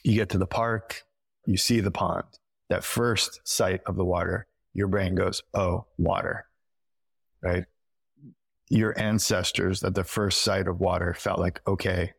You 0.04 0.16
get 0.16 0.30
to 0.30 0.38
the 0.38 0.48
park, 0.48 1.04
you 1.46 1.58
see 1.58 1.80
the 1.80 1.92
pond. 1.92 2.26
That 2.70 2.84
first 2.84 3.42
sight 3.46 3.82
of 3.86 3.96
the 3.96 4.06
water, 4.06 4.48
your 4.74 4.88
brain 4.88 5.16
goes, 5.16 5.42
oh, 5.54 5.86
water, 5.98 6.46
right? 7.42 7.66
Your 8.70 8.98
ancestors 9.00 9.84
at 9.84 9.96
the 9.96 10.04
first 10.04 10.42
sight 10.42 10.68
of 10.68 10.80
water 10.80 11.14
felt 11.14 11.40
like, 11.40 11.62
okay, 11.66 12.14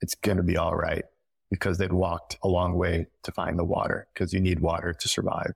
it's 0.00 0.14
going 0.14 0.36
to 0.36 0.42
be 0.42 0.56
all 0.56 0.74
right 0.74 1.04
because 1.50 1.78
they'd 1.78 1.92
walked 1.92 2.38
a 2.42 2.48
long 2.48 2.74
way 2.74 3.06
to 3.24 3.32
find 3.32 3.58
the 3.58 3.64
water 3.64 4.06
because 4.14 4.32
you 4.32 4.40
need 4.40 4.60
water 4.60 4.92
to 4.92 5.08
survive. 5.08 5.52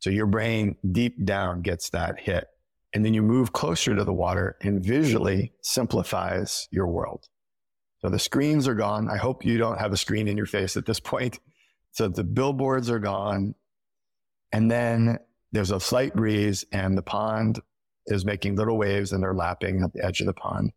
So 0.00 0.10
your 0.10 0.26
brain 0.26 0.76
deep 0.92 1.24
down 1.24 1.62
gets 1.62 1.90
that 1.90 2.20
hit. 2.20 2.48
And 2.92 3.04
then 3.04 3.14
you 3.14 3.22
move 3.22 3.52
closer 3.52 3.94
to 3.94 4.04
the 4.04 4.12
water 4.12 4.56
and 4.62 4.84
visually 4.84 5.52
simplifies 5.62 6.68
your 6.70 6.86
world. 6.86 7.26
So 8.00 8.08
the 8.08 8.18
screens 8.18 8.68
are 8.68 8.74
gone. 8.74 9.08
I 9.08 9.16
hope 9.16 9.44
you 9.44 9.58
don't 9.58 9.78
have 9.78 9.92
a 9.92 9.96
screen 9.96 10.28
in 10.28 10.36
your 10.36 10.46
face 10.46 10.76
at 10.76 10.86
this 10.86 11.00
point. 11.12 11.38
So 11.92 12.08
the 12.08 12.24
billboards 12.24 12.90
are 12.90 12.98
gone. 12.98 13.54
And 14.52 14.70
then 14.70 15.18
there's 15.52 15.70
a 15.70 15.80
slight 15.80 16.14
breeze 16.14 16.64
and 16.72 16.96
the 16.96 17.02
pond 17.02 17.60
is 18.06 18.24
making 18.24 18.56
little 18.56 18.76
waves 18.76 19.12
and 19.12 19.22
they're 19.22 19.34
lapping 19.34 19.82
at 19.82 19.92
the 19.92 20.04
edge 20.04 20.20
of 20.20 20.26
the 20.26 20.34
pond. 20.34 20.72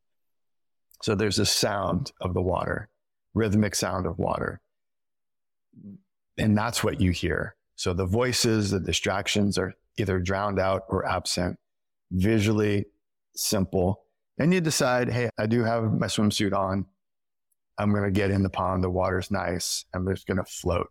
So 1.01 1.15
there's 1.15 1.39
a 1.39 1.45
sound 1.45 2.11
of 2.21 2.33
the 2.33 2.41
water, 2.41 2.89
rhythmic 3.33 3.75
sound 3.75 4.05
of 4.05 4.17
water. 4.17 4.59
And 6.37 6.57
that's 6.57 6.83
what 6.83 6.99
you 6.99 7.11
hear. 7.11 7.55
So 7.75 7.93
the 7.93 8.05
voices, 8.05 8.71
the 8.71 8.79
distractions 8.79 9.57
are 9.57 9.73
either 9.97 10.19
drowned 10.19 10.59
out 10.59 10.83
or 10.89 11.05
absent, 11.05 11.57
visually 12.11 12.85
simple. 13.35 14.03
And 14.37 14.53
you 14.53 14.61
decide, 14.61 15.09
hey, 15.09 15.29
I 15.37 15.45
do 15.45 15.63
have 15.63 15.83
my 15.93 16.07
swimsuit 16.07 16.53
on. 16.53 16.85
I'm 17.79 17.91
going 17.91 18.03
to 18.03 18.11
get 18.11 18.29
in 18.29 18.43
the 18.43 18.49
pond. 18.49 18.83
The 18.83 18.89
water's 18.89 19.31
nice. 19.31 19.85
I'm 19.93 20.07
just 20.07 20.27
going 20.27 20.37
to 20.37 20.43
float. 20.43 20.89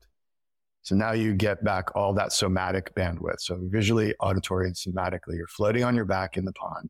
So 0.83 0.95
now 0.95 1.12
you 1.12 1.35
get 1.35 1.62
back 1.62 1.95
all 1.95 2.14
that 2.14 2.33
somatic 2.33 2.95
bandwidth. 2.95 3.40
So 3.40 3.59
visually, 3.61 4.14
auditory, 4.21 4.66
and 4.66 4.75
somatically, 4.75 5.37
you're 5.37 5.47
floating 5.47 5.85
on 5.85 5.95
your 5.95 6.07
back 6.07 6.38
in 6.38 6.47
the 6.47 6.52
pond, 6.52 6.88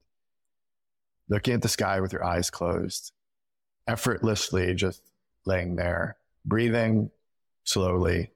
looking 1.28 1.55
at 1.55 1.62
the 1.62 1.69
sky 1.69 2.00
with 2.00 2.12
your 2.12 2.25
eyes 2.25 2.49
closed, 2.49 3.12
effortlessly 3.88 4.73
just 4.75 5.02
laying 5.47 5.75
there, 5.75 6.17
breathing 6.45 7.11
slowly, 7.64 8.31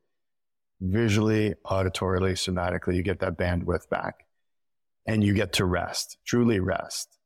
visually, 0.81 1.55
auditorily, 1.65 2.33
somatically, 2.33 2.97
you 2.97 3.03
get 3.05 3.21
that 3.21 3.39
bandwidth 3.39 3.89
back 3.89 4.27
and 5.07 5.23
you 5.23 5.33
get 5.33 5.53
to 5.53 5.65
rest, 5.65 6.19
truly 6.27 6.59
rest 6.59 7.19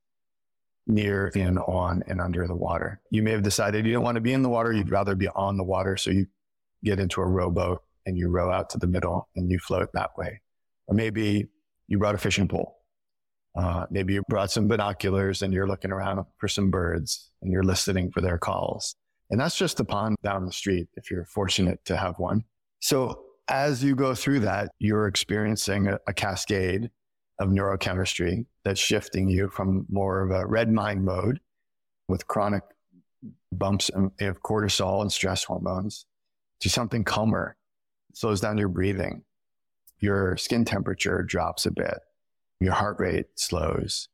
near, 0.86 1.28
in, 1.28 1.58
on, 1.58 2.02
and 2.06 2.20
under 2.20 2.46
the 2.46 2.54
water. 2.54 3.00
You 3.10 3.22
may 3.22 3.32
have 3.32 3.42
decided 3.42 3.86
you 3.86 3.92
don't 3.92 4.04
want 4.04 4.16
to 4.16 4.20
be 4.20 4.32
in 4.32 4.42
the 4.42 4.48
water. 4.48 4.72
You'd 4.72 4.90
rather 4.90 5.14
be 5.14 5.28
on 5.28 5.56
the 5.56 5.64
water. 5.64 5.96
So 5.96 6.10
you 6.10 6.26
get 6.84 7.00
into 7.00 7.20
a 7.20 7.26
rowboat 7.26 7.82
and 8.06 8.16
you 8.16 8.28
row 8.28 8.52
out 8.52 8.70
to 8.70 8.78
the 8.78 8.86
middle 8.86 9.28
and 9.36 9.50
you 9.50 9.58
float 9.58 9.90
that 9.94 10.10
way. 10.16 10.40
Or 10.86 10.94
maybe 10.94 11.48
you 11.88 11.98
brought 11.98 12.14
a 12.14 12.18
fishing 12.18 12.48
pole. 12.48 12.76
Uh, 13.56 13.86
maybe 13.90 14.14
you 14.14 14.22
brought 14.28 14.50
some 14.50 14.68
binoculars 14.68 15.42
and 15.42 15.52
you're 15.52 15.66
looking 15.66 15.90
around 15.90 16.24
for 16.38 16.46
some 16.46 16.70
birds 16.70 17.30
and 17.42 17.50
you're 17.50 17.62
listening 17.62 18.10
for 18.12 18.20
their 18.20 18.38
calls. 18.38 18.94
And 19.30 19.40
that's 19.40 19.56
just 19.56 19.78
the 19.78 19.84
pond 19.84 20.16
down 20.22 20.46
the 20.46 20.52
street 20.52 20.88
if 20.94 21.10
you're 21.10 21.24
fortunate 21.24 21.84
to 21.86 21.96
have 21.96 22.18
one. 22.18 22.44
So 22.80 23.24
as 23.48 23.82
you 23.82 23.96
go 23.96 24.14
through 24.14 24.40
that, 24.40 24.70
you're 24.78 25.06
experiencing 25.08 25.88
a, 25.88 25.98
a 26.06 26.12
cascade 26.12 26.90
of 27.38 27.50
neurochemistry 27.50 28.46
that's 28.64 28.80
shifting 28.80 29.28
you 29.28 29.48
from 29.48 29.86
more 29.90 30.22
of 30.22 30.30
a 30.30 30.46
red 30.46 30.70
mind 30.70 31.04
mode 31.04 31.40
with 32.08 32.26
chronic 32.26 32.62
bumps 33.52 33.90
of 33.90 34.42
cortisol 34.42 35.02
and 35.02 35.12
stress 35.12 35.44
hormones 35.44 36.06
to 36.60 36.68
something 36.68 37.04
calmer 37.04 37.56
slows 38.14 38.40
down 38.40 38.58
your 38.58 38.68
breathing. 38.68 39.22
Your 39.98 40.36
skin 40.36 40.64
temperature 40.64 41.22
drops 41.22 41.66
a 41.66 41.70
bit. 41.70 41.98
Your 42.60 42.72
heart 42.72 42.98
rate 42.98 43.26
slows 43.34 44.08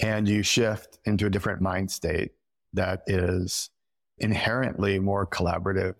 and 0.00 0.28
you 0.28 0.42
shift 0.42 0.98
into 1.04 1.26
a 1.26 1.30
different 1.30 1.62
mind 1.62 1.90
state 1.90 2.32
that 2.72 3.02
is 3.06 3.70
inherently 4.18 4.98
more 4.98 5.26
collaborative, 5.26 5.94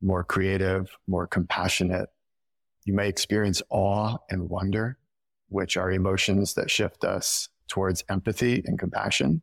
more 0.00 0.24
creative, 0.24 0.90
more 1.06 1.26
compassionate. 1.26 2.08
You 2.84 2.94
may 2.94 3.08
experience 3.08 3.62
awe 3.68 4.16
and 4.30 4.48
wonder, 4.48 4.97
which 5.48 5.76
are 5.76 5.90
emotions 5.90 6.54
that 6.54 6.70
shift 6.70 7.04
us 7.04 7.48
towards 7.68 8.04
empathy 8.08 8.62
and 8.66 8.78
compassion. 8.78 9.42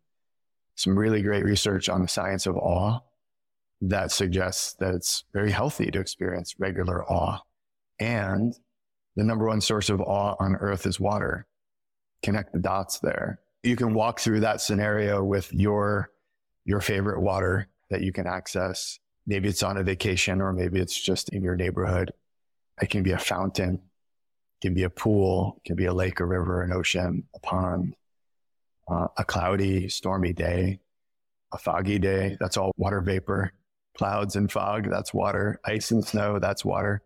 Some 0.76 0.98
really 0.98 1.22
great 1.22 1.46
research 1.46 1.90
on 1.90 2.02
the 2.02 2.08
science 2.08 2.46
of 2.46 2.58
awe 2.58 3.00
that 3.82 4.12
suggests 4.12 4.74
that 4.80 4.94
it's 4.94 5.24
very 5.34 5.52
healthy 5.52 5.92
to 5.92 6.00
experience 6.00 6.56
regular 6.60 7.04
awe. 7.06 7.40
And 8.00 8.54
the 9.16 9.24
number 9.24 9.48
one 9.48 9.62
source 9.62 9.90
of 9.90 10.02
awe 10.02 10.36
on 10.40 10.56
earth 10.56 10.86
is 10.86 11.00
water. 11.00 11.48
Connect 12.24 12.52
the 12.52 12.60
dots 12.60 13.00
there. 13.00 13.40
You 13.64 13.76
can 13.76 13.94
walk 13.94 14.20
through 14.20 14.42
that 14.42 14.62
scenario 14.62 15.24
with 15.24 15.52
your, 15.54 16.12
your 16.66 16.82
favorite 16.82 17.22
water 17.22 17.68
that 17.90 18.02
you 18.02 18.12
can 18.12 18.28
access. 18.28 19.00
Maybe 19.28 19.48
it's 19.48 19.64
on 19.64 19.78
a 19.78 19.84
vacation 19.84 20.42
or 20.42 20.54
maybe 20.54 20.80
it's 20.80 21.00
just 21.00 21.30
in 21.30 21.44
your 21.44 21.56
neighborhood. 21.56 22.12
It 22.82 22.90
can 22.90 23.04
be 23.04 23.12
a 23.12 23.18
fountain, 23.18 23.82
it 24.62 24.68
can 24.68 24.74
be 24.74 24.84
a 24.84 24.90
pool, 24.90 25.56
it 25.58 25.68
can 25.68 25.76
be 25.76 25.86
a 25.86 25.94
lake, 25.94 26.20
a 26.20 26.26
river, 26.26 26.62
an 26.62 26.72
ocean, 26.72 27.24
a 27.36 27.40
pond, 27.40 27.96
uh, 28.90 29.08
a 29.18 29.24
cloudy, 29.24 29.90
stormy 29.90 30.34
day, 30.34 30.80
a 31.54 31.58
foggy 31.58 32.00
day. 32.00 32.38
That's 32.40 32.58
all 32.58 32.72
water 32.78 33.02
vapor 33.02 33.52
clouds 33.96 34.36
and 34.36 34.52
fog, 34.52 34.90
that's 34.90 35.14
water. 35.14 35.60
Ice 35.66 35.92
and 35.92 36.06
snow, 36.06 36.40
that's 36.40 36.64
water. 36.64 37.02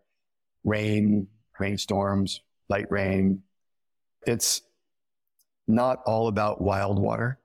Rain, 0.64 1.28
rainstorms, 1.58 2.40
light 2.68 2.90
rain. 2.90 3.42
It's 4.26 4.62
not 5.66 6.00
all 6.04 6.28
about 6.28 6.60
wild 6.60 6.98
water. 6.98 7.38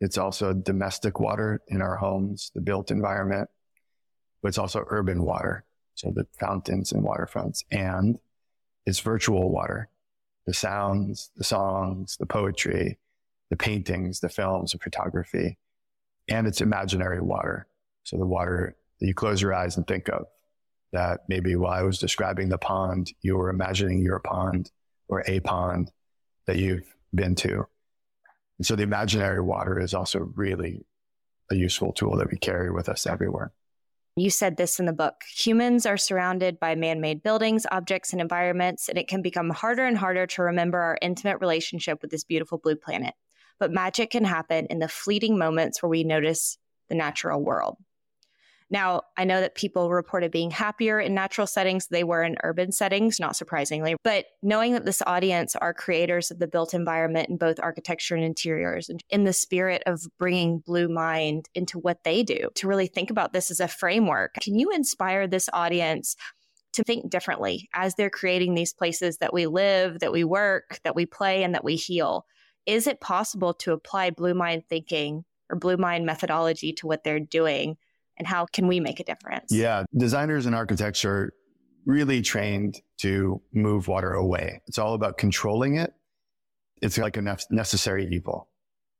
It's 0.00 0.18
also 0.18 0.52
domestic 0.54 1.20
water 1.20 1.60
in 1.68 1.82
our 1.82 1.96
homes, 1.96 2.50
the 2.54 2.62
built 2.62 2.90
environment, 2.90 3.48
but 4.42 4.48
it's 4.48 4.58
also 4.58 4.84
urban 4.88 5.22
water. 5.22 5.64
So 5.94 6.10
the 6.14 6.26
fountains 6.38 6.92
and 6.92 7.04
waterfronts 7.04 7.64
and 7.70 8.18
it's 8.86 9.00
virtual 9.00 9.50
water, 9.50 9.88
the 10.46 10.54
sounds, 10.54 11.30
the 11.36 11.44
songs, 11.44 12.16
the 12.18 12.26
poetry, 12.26 12.98
the 13.50 13.56
paintings, 13.56 14.20
the 14.20 14.28
films, 14.28 14.72
the 14.72 14.78
photography, 14.78 15.58
and 16.28 16.46
it's 16.46 16.60
imaginary 16.60 17.20
water. 17.20 17.66
So 18.04 18.16
the 18.16 18.26
water 18.26 18.76
that 19.00 19.06
you 19.06 19.14
close 19.14 19.42
your 19.42 19.54
eyes 19.54 19.76
and 19.76 19.86
think 19.86 20.08
of 20.08 20.26
that 20.92 21.20
maybe 21.28 21.54
while 21.56 21.72
I 21.72 21.82
was 21.82 21.98
describing 21.98 22.48
the 22.48 22.58
pond, 22.58 23.12
you 23.22 23.36
were 23.36 23.50
imagining 23.50 24.02
your 24.02 24.18
pond 24.18 24.70
or 25.08 25.22
a 25.26 25.40
pond 25.40 25.90
that 26.46 26.56
you've 26.56 26.94
been 27.14 27.34
to. 27.36 27.66
And 28.58 28.66
so 28.66 28.76
the 28.76 28.82
imaginary 28.82 29.40
water 29.40 29.80
is 29.80 29.94
also 29.94 30.32
really 30.34 30.84
a 31.50 31.54
useful 31.54 31.92
tool 31.92 32.16
that 32.16 32.30
we 32.30 32.38
carry 32.38 32.70
with 32.70 32.88
us 32.88 33.06
everywhere. 33.06 33.52
You 34.20 34.28
said 34.28 34.58
this 34.58 34.78
in 34.78 34.84
the 34.84 34.92
book. 34.92 35.22
Humans 35.34 35.86
are 35.86 35.96
surrounded 35.96 36.60
by 36.60 36.74
man 36.74 37.00
made 37.00 37.22
buildings, 37.22 37.64
objects, 37.72 38.12
and 38.12 38.20
environments, 38.20 38.90
and 38.90 38.98
it 38.98 39.08
can 39.08 39.22
become 39.22 39.48
harder 39.48 39.86
and 39.86 39.96
harder 39.96 40.26
to 40.26 40.42
remember 40.42 40.78
our 40.78 40.98
intimate 41.00 41.38
relationship 41.40 42.02
with 42.02 42.10
this 42.10 42.24
beautiful 42.24 42.58
blue 42.58 42.76
planet. 42.76 43.14
But 43.58 43.72
magic 43.72 44.10
can 44.10 44.24
happen 44.24 44.66
in 44.66 44.78
the 44.78 44.88
fleeting 44.88 45.38
moments 45.38 45.82
where 45.82 45.88
we 45.88 46.04
notice 46.04 46.58
the 46.90 46.96
natural 46.96 47.42
world. 47.42 47.78
Now, 48.70 49.02
I 49.16 49.24
know 49.24 49.40
that 49.40 49.56
people 49.56 49.90
reported 49.90 50.30
being 50.30 50.52
happier 50.52 51.00
in 51.00 51.12
natural 51.12 51.46
settings 51.46 51.88
they 51.88 52.04
were 52.04 52.22
in 52.22 52.36
urban 52.44 52.70
settings, 52.70 53.18
not 53.18 53.34
surprisingly. 53.34 53.96
But 54.04 54.26
knowing 54.42 54.74
that 54.74 54.84
this 54.84 55.02
audience 55.06 55.56
are 55.56 55.74
creators 55.74 56.30
of 56.30 56.38
the 56.38 56.46
built 56.46 56.72
environment 56.72 57.28
in 57.28 57.36
both 57.36 57.58
architecture 57.60 58.14
and 58.14 58.24
interiors, 58.24 58.88
and 58.88 59.02
in 59.10 59.24
the 59.24 59.32
spirit 59.32 59.82
of 59.86 60.02
bringing 60.18 60.60
Blue 60.60 60.88
Mind 60.88 61.48
into 61.54 61.78
what 61.78 62.04
they 62.04 62.22
do, 62.22 62.48
to 62.54 62.68
really 62.68 62.86
think 62.86 63.10
about 63.10 63.32
this 63.32 63.50
as 63.50 63.58
a 63.58 63.66
framework, 63.66 64.34
can 64.34 64.58
you 64.58 64.70
inspire 64.70 65.26
this 65.26 65.48
audience? 65.52 66.16
To 66.74 66.84
think 66.84 67.10
differently 67.10 67.68
as 67.74 67.96
they're 67.96 68.10
creating 68.10 68.54
these 68.54 68.72
places 68.72 69.18
that 69.18 69.34
we 69.34 69.46
live, 69.46 69.98
that 69.98 70.12
we 70.12 70.22
work, 70.22 70.78
that 70.84 70.94
we 70.94 71.04
play, 71.04 71.42
and 71.42 71.52
that 71.56 71.64
we 71.64 71.74
heal. 71.74 72.26
Is 72.64 72.86
it 72.86 73.00
possible 73.00 73.54
to 73.54 73.72
apply 73.72 74.10
Blue 74.10 74.34
Mind 74.34 74.62
thinking 74.68 75.24
or 75.50 75.56
Blue 75.56 75.76
Mind 75.76 76.06
methodology 76.06 76.72
to 76.74 76.86
what 76.86 77.02
they're 77.02 77.18
doing 77.18 77.76
and 78.20 78.26
how 78.26 78.44
can 78.44 78.68
we 78.68 78.80
make 78.80 79.00
a 79.00 79.04
difference? 79.04 79.50
Yeah, 79.50 79.84
designers 79.96 80.44
and 80.44 80.54
architects 80.54 81.06
are 81.06 81.32
really 81.86 82.20
trained 82.20 82.82
to 82.98 83.40
move 83.54 83.88
water 83.88 84.12
away. 84.12 84.60
It's 84.66 84.78
all 84.78 84.92
about 84.92 85.16
controlling 85.16 85.76
it. 85.76 85.94
It's 86.82 86.98
like 86.98 87.16
a 87.16 87.22
necessary 87.50 88.06
evil, 88.12 88.50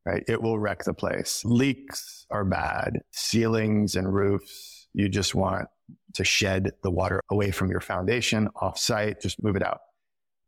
right? 0.07 0.25
It 0.27 0.41
will 0.41 0.59
wreck 0.59 0.85
the 0.85 0.95
place. 0.95 1.43
Leaks 1.45 2.27
are 2.31 2.47
bad. 2.47 3.01
Ceilings 3.11 3.95
and 3.95 4.11
roofs, 4.11 4.89
you 4.95 5.11
just 5.11 5.35
want 5.35 5.69
to 6.15 6.25
shed 6.25 6.73
the 6.83 6.91
water 6.91 7.21
away 7.31 7.51
from 7.51 7.71
your 7.71 7.81
foundation 7.81 8.49
off 8.57 8.79
site, 8.79 9.21
just 9.21 9.43
move 9.43 9.55
it 9.55 9.63
out. 9.63 9.81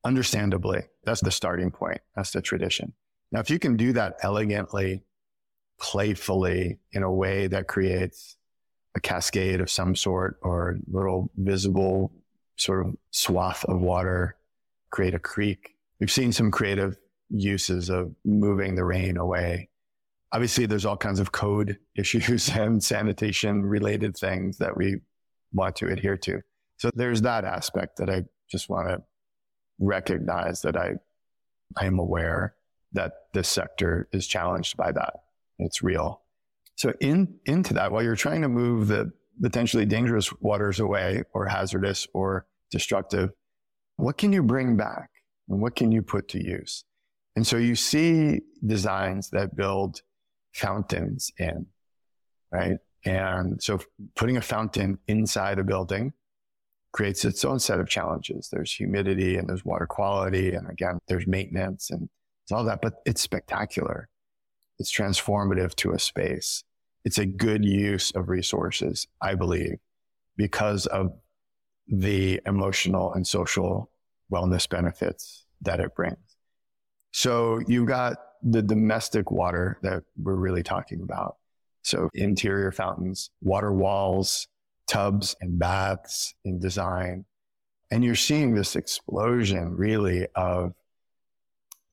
Understandably, 0.03 0.81
that's 1.05 1.21
the 1.21 1.31
starting 1.31 1.71
point. 1.71 2.01
That's 2.17 2.31
the 2.31 2.41
tradition. 2.41 2.95
Now, 3.31 3.41
if 3.41 3.51
you 3.51 3.59
can 3.59 3.77
do 3.77 3.93
that 3.93 4.17
elegantly, 4.23 5.05
playfully, 5.79 6.79
in 6.93 7.03
a 7.03 7.13
way 7.13 7.49
that 7.49 7.69
creates 7.69 8.39
a 8.95 9.01
cascade 9.01 9.61
of 9.61 9.71
some 9.71 9.97
sort 9.97 10.39
or 10.43 10.79
little 10.91 11.31
visible 11.37 12.13
sort 12.57 12.87
of 12.87 12.95
swath 13.11 13.65
of 13.65 13.81
water 13.81 14.37
create 14.91 15.15
a 15.15 15.19
creek. 15.19 15.75
We've 15.99 16.11
seen 16.11 16.33
some 16.33 16.51
creative 16.51 16.97
uses 17.31 17.89
of 17.89 18.15
moving 18.25 18.75
the 18.75 18.85
rain 18.85 19.17
away. 19.17 19.71
Obviously, 20.33 20.67
there's 20.67 20.87
all 20.87 20.97
kinds 20.97 21.21
of 21.21 21.33
code 21.33 21.79
issues 21.97 22.49
and 22.51 22.83
sanitation 22.83 23.63
related 23.65 24.17
things 24.17 24.59
that 24.59 24.77
we 24.77 24.97
want 25.53 25.77
to 25.77 25.89
adhere 25.89 26.17
to. 26.19 26.41
So 26.77 26.91
there's 26.95 27.23
that 27.23 27.45
aspect 27.45 27.99
that 27.99 28.11
I 28.11 28.25
just 28.51 28.69
want 28.69 28.89
to 28.89 29.03
recognize 29.79 30.63
that 30.63 30.77
I, 30.77 30.95
I 31.77 31.87
am 31.87 31.99
aware 31.99 32.55
that 32.93 33.13
this 33.33 33.49
sector 33.49 34.09
is 34.13 34.27
challenged 34.27 34.77
by 34.77 34.93
that. 34.93 35.15
It's 35.59 35.83
real. 35.83 36.22
So 36.77 36.93
in 37.01 37.39
into 37.47 37.75
that, 37.75 37.93
while 37.93 38.03
you're 38.03 38.17
trying 38.17 38.43
to 38.43 38.49
move 38.49 38.89
the 38.89 39.13
potentially 39.41 39.87
dangerous 39.87 40.33
waters 40.41 40.81
away 40.81 41.23
or 41.35 41.47
hazardous 41.47 42.07
or 42.15 42.47
destructive, 42.71 43.31
what 43.97 44.19
can 44.19 44.33
you 44.33 44.43
bring 44.43 44.77
back 44.77 45.11
and 45.49 45.61
what 45.61 45.77
can 45.77 45.93
you 45.93 46.03
put 46.03 46.29
to 46.29 46.43
use? 46.43 46.85
And 47.37 47.47
so 47.47 47.57
you 47.57 47.75
see 47.75 48.41
designs 48.65 49.31
that 49.31 49.57
build 49.57 50.03
fountains 50.53 51.31
in, 51.39 51.67
right? 52.51 52.79
And 53.05 53.63
so 53.63 53.81
putting 54.17 54.37
a 54.37 54.43
fountain 54.43 54.99
inside 55.09 55.59
a 55.59 55.65
building 55.65 56.13
creates 56.93 57.25
its 57.25 57.45
own 57.45 57.59
set 57.59 57.81
of 57.81 57.89
challenges. 57.89 58.49
There's 58.53 58.73
humidity 58.73 59.37
and 59.37 59.49
there's 59.49 59.65
water 59.65 59.87
quality. 59.87 60.53
And 60.53 60.69
again, 60.71 60.99
there's 61.09 61.27
maintenance 61.27 61.91
and 61.91 62.09
it's 62.45 62.53
all 62.53 62.65
that, 62.65 62.81
but 62.83 62.95
it's 63.07 63.23
spectacular. 63.23 64.09
It's 64.79 64.93
transformative 64.93 65.75
to 65.77 65.93
a 65.93 65.99
space. 65.99 66.65
It's 67.05 67.19
a 67.19 67.27
good 67.27 67.65
use 67.65 68.11
of 68.13 68.29
resources, 68.29 69.07
I 69.21 69.35
believe, 69.35 69.79
because 70.37 70.87
of 70.87 71.13
the 71.89 72.41
emotional 72.47 73.13
and 73.13 73.27
social 73.27 73.91
wellness 74.33 74.69
benefits 74.69 75.47
that 75.63 75.81
it 75.81 75.95
brings. 75.95 76.17
So 77.11 77.61
you've 77.67 77.89
got 77.89 78.17
the 78.43 78.63
domestic 78.63 79.31
water 79.31 79.79
that 79.83 80.05
we're 80.17 80.35
really 80.35 80.63
talking 80.63 81.03
about. 81.03 81.37
So 81.83 82.09
interior 82.15 82.73
fountains, 82.73 83.31
water 83.41 83.73
walls, 83.73 84.49
tubs 84.87 85.37
and 85.41 85.59
baths 85.59 86.35
in 86.45 86.59
design. 86.59 87.25
And 87.91 88.05
you're 88.05 88.15
seeing 88.15 88.55
this 88.55 88.75
explosion 88.77 89.77
really 89.77 90.27
of 90.35 90.73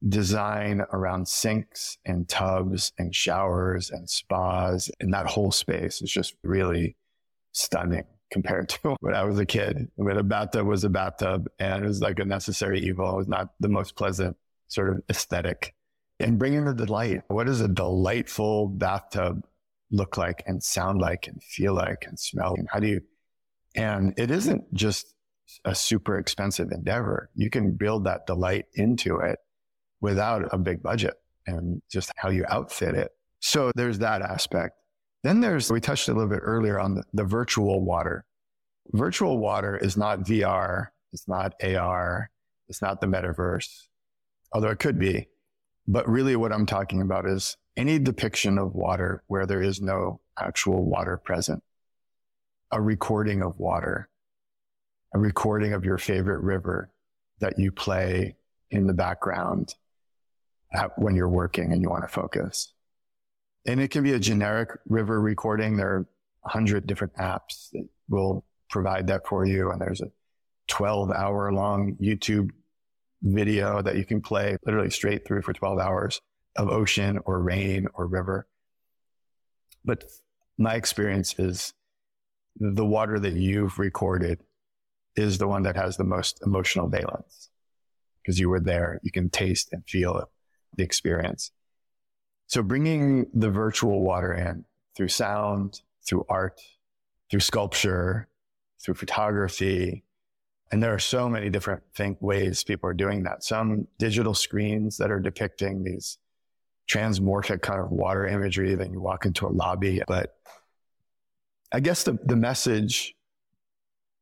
design 0.08 0.82
around 0.94 1.28
sinks 1.28 1.98
and 2.06 2.28
tubs 2.30 2.94
and 2.98 3.14
showers 3.14 3.90
and 3.90 4.10
spas. 4.10 4.90
And 5.00 5.14
that 5.14 5.28
whole 5.28 5.52
space 5.52 6.02
is 6.02 6.12
just 6.12 6.36
really 6.44 6.96
stunning 7.52 8.06
compared 8.32 8.70
to 8.70 8.96
when 9.02 9.14
I 9.14 9.24
was 9.24 9.40
a 9.40 9.46
kid. 9.46 9.90
When 9.96 10.18
a 10.18 10.24
bathtub 10.24 10.68
was 10.68 10.84
a 10.84 10.90
bathtub 10.90 11.50
and 11.60 11.84
it 11.84 11.88
was 11.88 12.02
like 12.02 12.20
a 12.20 12.26
necessary 12.26 12.80
evil. 12.80 13.12
It 13.12 13.18
was 13.18 13.28
not 13.28 13.50
the 13.60 13.70
most 13.70 13.96
pleasant 13.96 14.38
sort 14.68 14.90
of 14.90 15.04
aesthetic. 15.10 15.74
And 16.22 16.38
bringing 16.38 16.66
the 16.66 16.74
delight. 16.74 17.24
What 17.28 17.48
does 17.48 17.62
a 17.62 17.68
delightful 17.68 18.68
bathtub 18.68 19.46
look 19.92 20.18
like 20.18 20.44
and 20.46 20.62
sound 20.62 21.00
like 21.00 21.28
and 21.28 21.42
feel 21.42 21.74
like 21.74 22.06
and 22.08 22.20
smell? 22.20 22.56
And 22.58 22.68
how 22.70 22.80
do 22.80 22.88
you, 22.88 23.02
and 23.76 24.14
it 24.18 24.30
isn't 24.30 24.74
just 24.74 25.14
a 25.66 25.74
super 25.74 26.18
expensive 26.18 26.72
endeavor. 26.72 27.30
You 27.36 27.50
can 27.50 27.72
build 27.72 28.04
that 28.04 28.28
delight 28.28 28.66
into 28.76 29.18
it 29.18 29.40
without 30.02 30.48
a 30.52 30.58
big 30.58 30.82
budget 30.82 31.16
and 31.48 31.82
just 31.92 32.12
how 32.16 32.30
you 32.30 32.46
outfit 32.50 32.96
it. 32.96 33.12
So 33.40 33.72
there's 33.76 34.00
that 34.00 34.22
aspect. 34.22 34.76
Then 35.24 35.42
there's, 35.42 35.72
we 35.72 35.82
touched 35.82 36.08
a 36.08 36.14
little 36.14 36.30
bit 36.30 36.42
earlier 36.42 36.80
on 36.80 36.96
the, 36.96 37.04
the 37.14 37.24
virtual 37.24 37.84
water. 37.84 38.26
Virtual 38.92 39.38
water 39.38 39.78
is 39.78 39.98
not 39.98 40.22
VR. 40.22 40.88
It's 41.12 41.28
not 41.28 41.54
AR. 41.64 42.30
It's 42.68 42.82
not 42.82 43.02
the 43.02 43.08
metaverse, 43.08 43.88
although 44.54 44.70
it 44.70 44.80
could 44.80 45.00
be. 45.00 45.28
But 45.88 46.08
really 46.08 46.36
what 46.36 46.54
I'm 46.54 46.66
talking 46.66 47.02
about 47.02 47.26
is 47.26 47.58
any 47.76 47.98
depiction 47.98 48.58
of 48.58 48.76
water 48.76 49.24
where 49.28 49.46
there 49.46 49.62
is 49.62 49.82
no 49.82 50.22
actual 50.38 50.86
water 50.86 51.18
present, 51.18 51.64
a 52.72 52.80
recording 52.80 53.42
of 53.42 53.58
water, 53.58 54.08
a 55.16 55.20
recording 55.20 55.74
of 55.74 55.84
your 55.84 55.98
favorite 55.98 56.42
river 56.42 56.92
that 57.40 57.58
you 57.58 57.72
play 57.72 58.36
in 58.70 58.86
the 58.86 58.94
background 58.94 59.74
Uh, 60.72 60.88
when 60.98 61.16
you're 61.16 61.28
working 61.28 61.74
and 61.74 61.82
you 61.82 61.90
want 61.90 62.04
to 62.04 62.08
focus. 62.08 62.74
And 63.66 63.82
it 63.82 63.90
can 63.90 64.04
be 64.04 64.14
a 64.14 64.20
generic 64.20 64.70
river 64.88 65.20
recording. 65.20 65.76
There 65.76 65.90
are 65.90 66.08
a 66.46 66.50
hundred 66.50 66.86
different 66.86 67.16
apps 67.16 67.72
that 67.72 67.88
will 68.08 68.46
provide 68.70 69.08
that 69.08 69.26
for 69.26 69.48
you. 69.48 69.72
And 69.72 69.82
there's 69.82 70.02
a 70.02 70.12
12 70.68 71.10
hour 71.10 71.52
long 71.52 71.98
YouTube 72.00 72.52
video 73.24 73.82
that 73.82 73.98
you 73.98 74.06
can 74.06 74.22
play 74.22 74.58
literally 74.64 74.92
straight 74.92 75.26
through 75.26 75.42
for 75.42 75.54
12 75.54 75.80
hours 75.80 76.22
of 76.56 76.70
ocean 76.70 77.20
or 77.26 77.42
rain 77.42 77.88
or 77.96 78.06
river. 78.06 78.48
But 79.84 80.04
my 80.60 80.76
experience 80.76 81.34
is 81.40 81.74
the 82.60 82.86
water 82.86 83.18
that 83.20 83.34
you've 83.34 83.80
recorded 83.80 84.44
is 85.16 85.40
the 85.40 85.48
one 85.48 85.64
that 85.64 85.76
has 85.76 85.98
the 85.98 86.04
most 86.04 86.44
emotional 86.46 86.88
valence 86.88 87.50
because 88.22 88.40
you 88.40 88.50
were 88.50 88.60
there. 88.60 89.00
You 89.02 89.12
can 89.12 89.32
taste 89.32 89.70
and 89.72 89.84
feel 89.88 90.30
the 90.76 90.84
experience. 90.84 91.52
So 92.48 92.64
bringing 92.64 93.28
the 93.34 93.50
virtual 93.50 94.02
water 94.02 94.34
in 94.34 94.66
through 94.96 95.10
sound, 95.10 95.82
through 96.06 96.26
art, 96.30 96.60
through 97.30 97.42
sculpture, 97.42 98.28
through 98.82 98.96
photography, 98.96 100.04
and 100.72 100.82
there 100.82 100.94
are 100.94 101.00
so 101.00 101.28
many 101.28 101.50
different 101.50 101.82
think 101.96 102.22
ways 102.22 102.64
people 102.64 102.90
are 102.90 102.94
doing 102.94 103.24
that. 103.24 103.44
Some 103.44 103.88
digital 103.98 104.34
screens 104.34 104.98
that 104.98 105.12
are 105.12 105.20
depicting 105.20 105.84
these 105.84 106.18
transmorphic 106.88 107.62
kind 107.62 107.80
of 107.80 107.92
water 107.92 108.28
imagery. 108.28 108.76
Then 108.76 108.94
you 108.94 109.00
walk 109.00 109.26
into 109.26 109.48
a 109.48 109.50
lobby. 109.50 110.02
But 110.08 110.36
I 111.72 111.80
guess 111.80 112.04
the, 112.04 112.18
the 112.24 112.36
message 112.36 113.16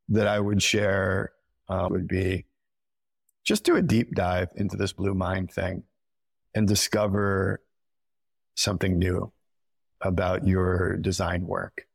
that 0.09 0.27
I 0.27 0.39
would 0.39 0.61
share 0.61 1.31
uh, 1.69 1.87
would 1.89 2.07
be 2.07 2.45
just 3.43 3.63
do 3.63 3.75
a 3.75 3.81
deep 3.81 4.15
dive 4.15 4.49
into 4.55 4.77
this 4.77 4.93
blue 4.93 5.13
mind 5.13 5.51
thing 5.51 5.83
and 6.55 6.67
discover 6.67 7.61
something 8.55 8.97
new 8.97 9.31
about 10.01 10.47
your 10.47 10.97
design 10.97 11.45
work. 11.45 11.87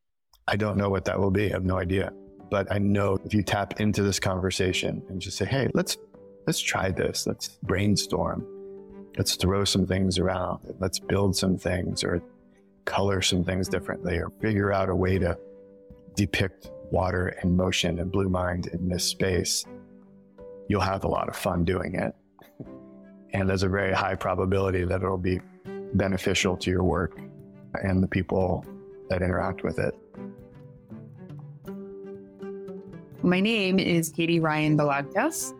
I 0.49 0.57
don't 0.57 0.77
know 0.77 0.89
what 0.89 1.05
that 1.07 1.19
will 1.19 1.31
be. 1.31 1.51
I 1.51 1.53
have 1.53 1.65
no 1.65 1.79
idea. 1.79 2.13
But 2.51 2.71
I 2.71 2.79
know 2.79 3.19
if 3.25 3.33
you 3.33 3.43
tap 3.43 3.81
into 3.81 4.03
this 4.03 4.21
conversation 4.21 5.03
and 5.09 5.21
just 5.21 5.39
say, 5.39 5.47
hey, 5.47 5.71
let's 5.75 5.97
let's 6.47 6.61
try 6.61 6.91
this. 6.91 7.27
Let's 7.27 7.49
brainstorm. 7.63 8.47
Let's 9.17 9.37
throw 9.37 9.65
some 9.65 9.87
things 9.87 10.19
around. 10.19 10.75
Let's 10.79 10.99
build 10.99 11.37
some 11.37 11.57
things 11.57 12.03
or 12.05 12.23
color 12.85 13.23
some 13.23 13.45
things 13.45 13.69
differently 13.69 14.19
or 14.19 14.31
figure 14.41 14.73
out 14.73 14.89
a 14.89 14.95
way 14.95 15.19
to 15.19 15.39
depict 16.15 16.71
water 16.91 17.29
and 17.41 17.57
motion 17.57 17.99
and 17.99 18.11
blue 18.11 18.29
mind 18.29 18.67
in 18.67 18.89
this 18.89 19.05
space. 19.05 19.65
You'll 20.69 20.81
have 20.81 21.05
a 21.05 21.09
lot 21.09 21.29
of 21.29 21.37
fun 21.37 21.65
doing 21.65 21.95
it. 21.95 22.15
And 23.33 23.49
there's 23.49 23.63
a 23.63 23.69
very 23.69 23.93
high 23.93 24.15
probability 24.15 24.85
that 24.85 25.03
it'll 25.03 25.17
be 25.17 25.41
beneficial 25.95 26.57
to 26.59 26.71
your 26.71 26.83
work 26.83 27.19
and 27.83 28.03
the 28.03 28.09
people 28.09 28.65
that 29.09 29.23
interact 29.23 29.63
with 29.63 29.79
it. 29.79 29.95
My 33.23 33.41
name 33.41 33.79
is 33.79 34.09
Catie 34.09 34.41
Ryan 34.41 34.77
Balagtas, 34.77 35.55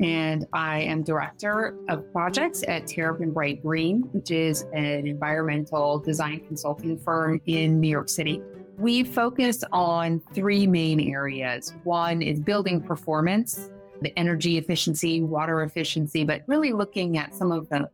and 0.00 0.46
I 0.52 0.80
am 0.82 1.02
Director 1.02 1.76
of 1.88 2.10
Projects 2.12 2.62
at 2.68 2.86
Terrapin 2.86 3.32
Bright 3.32 3.62
Green, 3.62 4.02
which 4.12 4.30
is 4.30 4.62
an 4.72 5.06
environmental 5.06 5.98
design 5.98 6.40
consulting 6.46 6.98
firm 6.98 7.40
in 7.46 7.80
New 7.80 7.88
York 7.88 8.08
City. 8.08 8.42
We 8.78 9.04
focus 9.04 9.62
on 9.72 10.22
three 10.32 10.66
main 10.66 11.00
areas. 11.00 11.74
One 11.84 12.22
is 12.22 12.40
building 12.40 12.80
performance, 12.80 13.70
the 14.00 14.18
energy 14.18 14.58
efficiency, 14.58 15.22
water 15.22 15.62
efficiency, 15.62 16.24
but 16.24 16.42
really 16.46 16.72
looking 16.72 17.18
at 17.18 17.34
some 17.34 17.52
of 17.52 17.68
the 17.68 17.88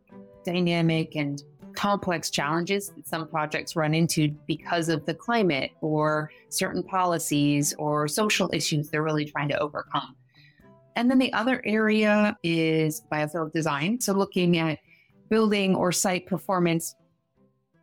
dynamic 0.45 1.15
and 1.15 1.43
complex 1.75 2.29
challenges 2.29 2.89
that 2.89 3.07
some 3.07 3.27
projects 3.27 3.75
run 3.75 3.93
into 3.93 4.29
because 4.47 4.89
of 4.89 5.05
the 5.05 5.13
climate 5.13 5.71
or 5.81 6.31
certain 6.49 6.81
policies 6.81 7.73
or 7.77 8.07
social 8.07 8.49
issues 8.51 8.89
they're 8.89 9.03
really 9.03 9.25
trying 9.25 9.47
to 9.47 9.59
overcome. 9.59 10.15
And 10.95 11.11
then 11.11 11.19
the 11.19 11.31
other 11.33 11.61
area 11.65 12.35
is 12.41 13.03
biophilic 13.11 13.53
design. 13.53 14.01
So 14.01 14.13
looking 14.13 14.57
at 14.57 14.79
building 15.29 15.75
or 15.75 15.91
site 15.91 16.25
performance 16.25 16.95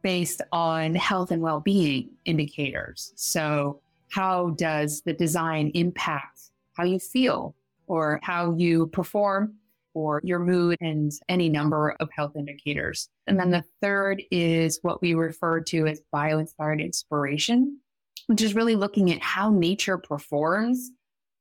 based 0.02 0.42
on 0.52 0.94
health 0.94 1.30
and 1.30 1.40
well 1.40 1.60
being 1.60 2.10
indicators. 2.24 3.12
So, 3.16 3.80
how 4.10 4.50
does 4.50 5.02
the 5.02 5.12
design 5.12 5.70
impact 5.74 6.50
how 6.74 6.84
you 6.84 6.98
feel 6.98 7.54
or 7.86 8.20
how 8.22 8.54
you 8.56 8.86
perform 8.88 9.54
or 9.94 10.20
your 10.24 10.40
mood 10.40 10.76
and 10.80 11.12
any 11.28 11.48
number 11.48 11.96
of 12.00 12.08
health 12.12 12.32
indicators. 12.36 13.08
And 13.26 13.38
then 13.38 13.50
the 13.50 13.64
third 13.80 14.22
is 14.30 14.80
what 14.82 15.00
we 15.00 15.14
refer 15.14 15.60
to 15.60 15.86
as 15.86 16.02
bio 16.12 16.38
inspired 16.38 16.80
inspiration, 16.80 17.78
which 18.26 18.42
is 18.42 18.54
really 18.54 18.76
looking 18.76 19.12
at 19.12 19.22
how 19.22 19.50
nature 19.50 19.98
performs. 19.98 20.90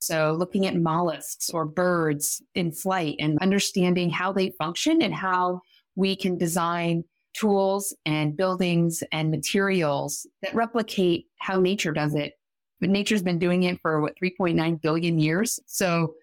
So, 0.01 0.35
looking 0.37 0.65
at 0.65 0.75
mollusks 0.75 1.49
or 1.49 1.65
birds 1.65 2.41
in 2.55 2.73
flight 2.73 3.15
and 3.19 3.39
understanding 3.39 4.09
how 4.09 4.33
they 4.33 4.51
function 4.59 5.01
and 5.01 5.13
how 5.13 5.61
we 5.95 6.15
can 6.15 6.37
design 6.37 7.05
tools 7.33 7.95
and 8.05 8.35
buildings 8.35 9.01
and 9.11 9.31
materials 9.31 10.27
that 10.41 10.53
replicate 10.53 11.27
how 11.37 11.59
nature 11.59 11.93
does 11.93 12.15
it. 12.15 12.33
But 12.81 12.89
nature's 12.89 13.23
been 13.23 13.39
doing 13.39 13.63
it 13.63 13.79
for 13.81 14.01
what, 14.01 14.15
3.9 14.21 14.81
billion 14.81 15.19
years? 15.19 15.57
So, 15.67 16.15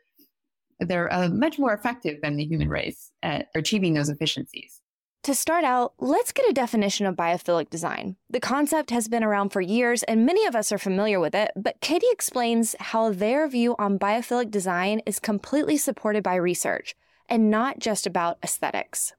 they're 0.81 1.13
uh, 1.13 1.29
much 1.29 1.59
more 1.59 1.73
effective 1.73 2.21
than 2.23 2.37
the 2.37 2.45
human 2.45 2.69
race 2.69 3.11
at 3.23 3.49
achieving 3.55 3.95
those 3.95 4.09
efficiencies. 4.09 4.81
To 5.25 5.35
start 5.35 5.65
out, 5.65 5.93
let's 5.99 6.33
get 6.33 6.49
a 6.49 6.55
definition 6.55 7.05
of 7.05 7.15
biophilic 7.15 7.69
design. 7.69 8.17
The 8.31 8.41
concept 8.41 8.91
has 8.91 9.07
been 9.07 9.23
around 9.23 9.51
for 9.51 9.61
years 9.61 10.03
and 10.05 10.25
many 10.25 10.47
of 10.47 10.57
us 10.57 10.73
are 10.73 10.79
familiar 10.79 11.21
with 11.21 11.35
it, 11.35 11.51
but 11.55 11.81
Catie 11.83 12.07
explains 12.11 12.75
how 12.81 13.13
their 13.13 13.47
view 13.47 13.77
on 13.79 13.99
biophilic 13.99 14.51
design 14.51 15.03
is 15.05 15.19
completely 15.19 15.77
supported 15.77 16.23
by 16.23 16.37
research 16.37 16.95
and 17.29 17.51
not 17.51 17.79
just 17.79 18.07
about 18.07 18.39
aesthetics. 18.43 19.13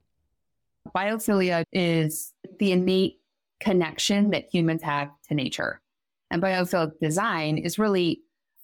Biophilia 0.96 1.64
is 1.72 2.34
the 2.58 2.72
innate 2.72 3.20
connection 3.60 4.32
that 4.32 4.46
humans 4.52 4.82
have 4.82 5.10
to 5.28 5.36
nature. 5.36 5.82
And 6.32 6.42
biophilic 6.42 6.94
design 7.00 7.60
is 7.60 7.78
really, 7.78 8.22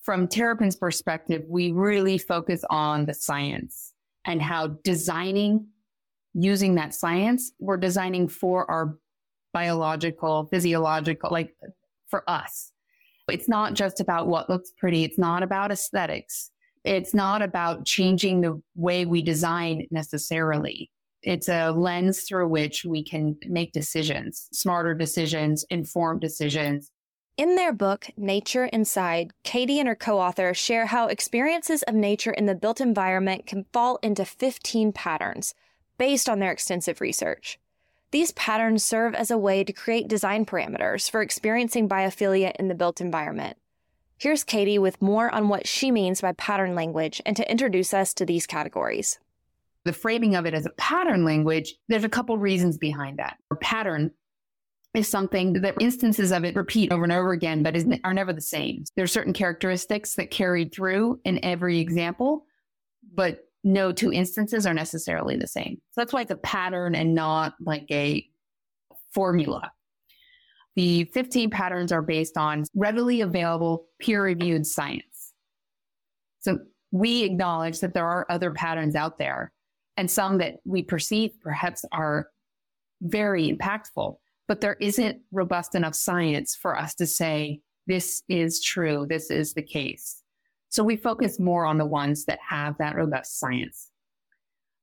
from 0.07 0.25
Terrapin's 0.25 0.77
perspective, 0.77 1.43
we 1.49 1.73
really 1.73 2.17
focus 2.17 2.63
on 2.69 3.05
the 3.05 3.13
science 3.13 3.91
and 4.23 4.41
how 4.41 4.67
designing 4.85 5.67
using 6.33 6.75
that 6.75 6.93
science, 6.93 7.51
we're 7.59 7.75
designing 7.75 8.29
for 8.29 8.71
our 8.71 8.97
biological, 9.51 10.47
physiological, 10.49 11.29
like 11.29 11.53
for 12.07 12.23
us. 12.29 12.71
It's 13.29 13.49
not 13.49 13.73
just 13.73 13.99
about 13.99 14.27
what 14.27 14.49
looks 14.49 14.71
pretty. 14.77 15.03
It's 15.03 15.17
not 15.17 15.43
about 15.43 15.71
aesthetics. 15.73 16.51
It's 16.85 17.13
not 17.13 17.41
about 17.41 17.85
changing 17.85 18.39
the 18.39 18.61
way 18.75 19.05
we 19.05 19.21
design 19.21 19.87
necessarily. 19.91 20.89
It's 21.21 21.49
a 21.49 21.71
lens 21.71 22.21
through 22.21 22.47
which 22.47 22.85
we 22.85 23.03
can 23.03 23.35
make 23.49 23.73
decisions, 23.73 24.47
smarter 24.53 24.93
decisions, 24.93 25.65
informed 25.69 26.21
decisions. 26.21 26.91
In 27.37 27.53
their 27.53 27.71
book, 27.71 28.07
Nature 28.17 28.65
Inside, 28.65 29.31
Catie 29.43 29.79
and 29.79 29.87
her 29.87 29.95
co 29.95 30.19
author 30.19 30.55
share 30.55 30.87
how 30.87 31.05
experiences 31.05 31.83
of 31.83 31.93
nature 31.93 32.31
in 32.31 32.47
the 32.47 32.55
built 32.55 32.81
environment 32.81 33.45
can 33.45 33.67
fall 33.71 33.99
into 34.01 34.25
15 34.25 34.91
patterns 34.91 35.53
based 35.99 36.27
on 36.27 36.39
their 36.39 36.51
extensive 36.51 36.99
research. 36.99 37.59
These 38.09 38.31
patterns 38.31 38.83
serve 38.83 39.13
as 39.13 39.29
a 39.29 39.37
way 39.37 39.63
to 39.63 39.71
create 39.71 40.07
design 40.07 40.47
parameters 40.47 41.11
for 41.11 41.21
experiencing 41.21 41.87
biophilia 41.87 42.55
in 42.55 42.69
the 42.69 42.75
built 42.75 43.01
environment. 43.01 43.57
Here's 44.17 44.43
Catie 44.43 44.79
with 44.79 44.99
more 44.99 45.29
on 45.31 45.47
what 45.47 45.67
she 45.67 45.91
means 45.91 46.21
by 46.21 46.31
pattern 46.31 46.73
language 46.73 47.21
and 47.23 47.37
to 47.37 47.51
introduce 47.51 47.93
us 47.93 48.15
to 48.15 48.25
these 48.25 48.47
categories. 48.47 49.19
The 49.83 49.93
framing 49.93 50.33
of 50.33 50.47
it 50.47 50.55
as 50.55 50.65
a 50.65 50.71
pattern 50.71 51.23
language, 51.23 51.75
there's 51.87 52.03
a 52.03 52.09
couple 52.09 52.35
reasons 52.39 52.79
behind 52.79 53.19
that. 53.19 53.37
A 53.51 53.55
pattern 53.57 54.09
is 54.93 55.07
something 55.07 55.53
that 55.53 55.75
instances 55.79 56.31
of 56.31 56.43
it 56.43 56.55
repeat 56.55 56.91
over 56.91 57.03
and 57.03 57.13
over 57.13 57.31
again, 57.31 57.63
but 57.63 57.75
is, 57.75 57.85
are 58.03 58.13
never 58.13 58.33
the 58.33 58.41
same. 58.41 58.83
There 58.95 59.03
are 59.03 59.07
certain 59.07 59.33
characteristics 59.33 60.15
that 60.15 60.31
carried 60.31 60.73
through 60.73 61.19
in 61.25 61.43
every 61.43 61.79
example, 61.79 62.45
but 63.13 63.39
no 63.63 63.91
two 63.91 64.11
instances 64.11 64.65
are 64.65 64.73
necessarily 64.73 65.35
the 65.35 65.47
same. 65.47 65.81
So 65.91 66.01
that's 66.01 66.13
why 66.13 66.21
it's 66.21 66.31
a 66.31 66.37
pattern 66.37 66.95
and 66.95 67.13
not 67.13 67.55
like 67.59 67.85
a 67.91 68.27
formula. 69.13 69.71
The 70.75 71.05
15 71.05 71.49
patterns 71.49 71.91
are 71.91 72.01
based 72.01 72.37
on 72.37 72.65
readily 72.75 73.21
available 73.21 73.87
peer 73.99 74.23
reviewed 74.23 74.65
science. 74.65 75.33
So 76.39 76.59
we 76.91 77.23
acknowledge 77.23 77.79
that 77.81 77.93
there 77.93 78.07
are 78.07 78.25
other 78.29 78.51
patterns 78.51 78.95
out 78.95 79.17
there 79.17 79.51
and 79.97 80.09
some 80.09 80.37
that 80.37 80.57
we 80.63 80.83
perceive 80.83 81.31
perhaps 81.41 81.83
are 81.91 82.29
very 83.01 83.51
impactful, 83.51 84.17
but 84.47 84.61
there 84.61 84.77
isn't 84.79 85.21
robust 85.31 85.75
enough 85.75 85.95
science 85.95 86.55
for 86.55 86.77
us 86.77 86.95
to 86.95 87.05
say 87.05 87.61
this 87.87 88.23
is 88.27 88.61
true, 88.61 89.05
this 89.07 89.29
is 89.31 89.53
the 89.53 89.61
case. 89.61 90.23
So 90.69 90.83
we 90.83 90.97
focus 90.97 91.39
more 91.39 91.65
on 91.65 91.77
the 91.77 91.85
ones 91.85 92.25
that 92.25 92.39
have 92.47 92.77
that 92.77 92.95
robust 92.95 93.39
science. 93.39 93.91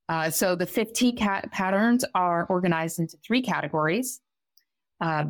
Uh, 0.09 0.31
so 0.31 0.55
the 0.55 0.67
15 0.67 1.17
cat 1.17 1.51
patterns 1.51 2.05
are 2.15 2.47
organized 2.49 2.99
into 2.99 3.17
three 3.27 3.43
categories. 3.43 4.21
Uh, 5.01 5.25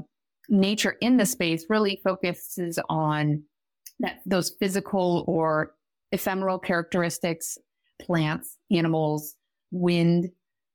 nature 0.49 0.97
in 1.01 1.17
the 1.17 1.27
space 1.27 1.67
really 1.69 2.01
focuses 2.03 2.79
on 2.89 3.43
that, 4.01 4.21
those 4.27 4.51
physical 4.61 5.25
or 5.27 5.75
ephemeral 6.13 6.59
characteristics, 6.59 7.59
plants, 8.01 8.59
animals, 8.71 9.37
wind 9.71 10.31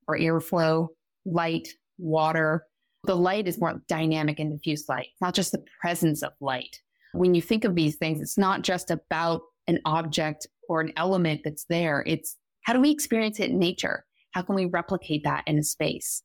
or 0.08 0.18
airflow, 0.18 0.88
light, 1.24 1.68
water. 1.98 2.66
The 3.04 3.16
light 3.16 3.48
is 3.48 3.58
more 3.58 3.80
dynamic 3.88 4.38
and 4.38 4.50
diffuse 4.52 4.88
light, 4.88 5.08
not 5.20 5.34
just 5.34 5.52
the 5.52 5.64
presence 5.80 6.22
of 6.22 6.32
light. 6.40 6.80
When 7.12 7.34
you 7.34 7.42
think 7.42 7.64
of 7.64 7.74
these 7.74 7.96
things, 7.96 8.20
it's 8.20 8.38
not 8.38 8.62
just 8.62 8.90
about 8.90 9.42
an 9.66 9.80
object 9.84 10.46
or 10.68 10.80
an 10.80 10.92
element 10.96 11.40
that's 11.44 11.64
there. 11.64 12.04
It's 12.06 12.36
how 12.62 12.72
do 12.72 12.80
we 12.80 12.90
experience 12.90 13.40
it 13.40 13.50
in 13.50 13.58
nature? 13.58 14.04
How 14.32 14.42
can 14.42 14.54
we 14.54 14.66
replicate 14.66 15.24
that 15.24 15.44
in 15.46 15.58
a 15.58 15.62
space? 15.62 16.22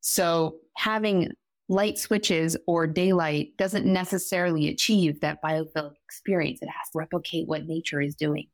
So 0.00 0.56
having 0.76 1.32
light 1.68 1.98
switches 1.98 2.56
or 2.66 2.86
daylight 2.86 3.56
doesn't 3.56 3.86
necessarily 3.86 4.68
achieve 4.68 5.20
that 5.20 5.42
biophilic 5.42 5.94
experience. 6.04 6.60
It 6.60 6.66
has 6.68 6.90
to 6.92 6.98
replicate 6.98 7.48
what 7.48 7.66
nature 7.66 8.00
is 8.00 8.14
doing. 8.14 8.48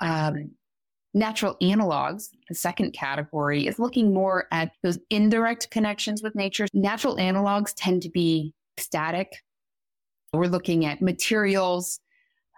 Um, 0.00 0.52
natural 1.14 1.56
analogs, 1.62 2.28
the 2.48 2.54
second 2.54 2.92
category, 2.92 3.66
is 3.66 3.78
looking 3.78 4.14
more 4.14 4.46
at 4.52 4.72
those 4.82 4.98
indirect 5.10 5.70
connections 5.70 6.22
with 6.22 6.34
nature. 6.34 6.66
Natural 6.72 7.16
analogs 7.16 7.72
tend 7.76 8.02
to 8.02 8.10
be 8.10 8.54
static. 8.78 9.42
We're 10.32 10.46
looking 10.46 10.84
at 10.84 11.02
materials 11.02 12.00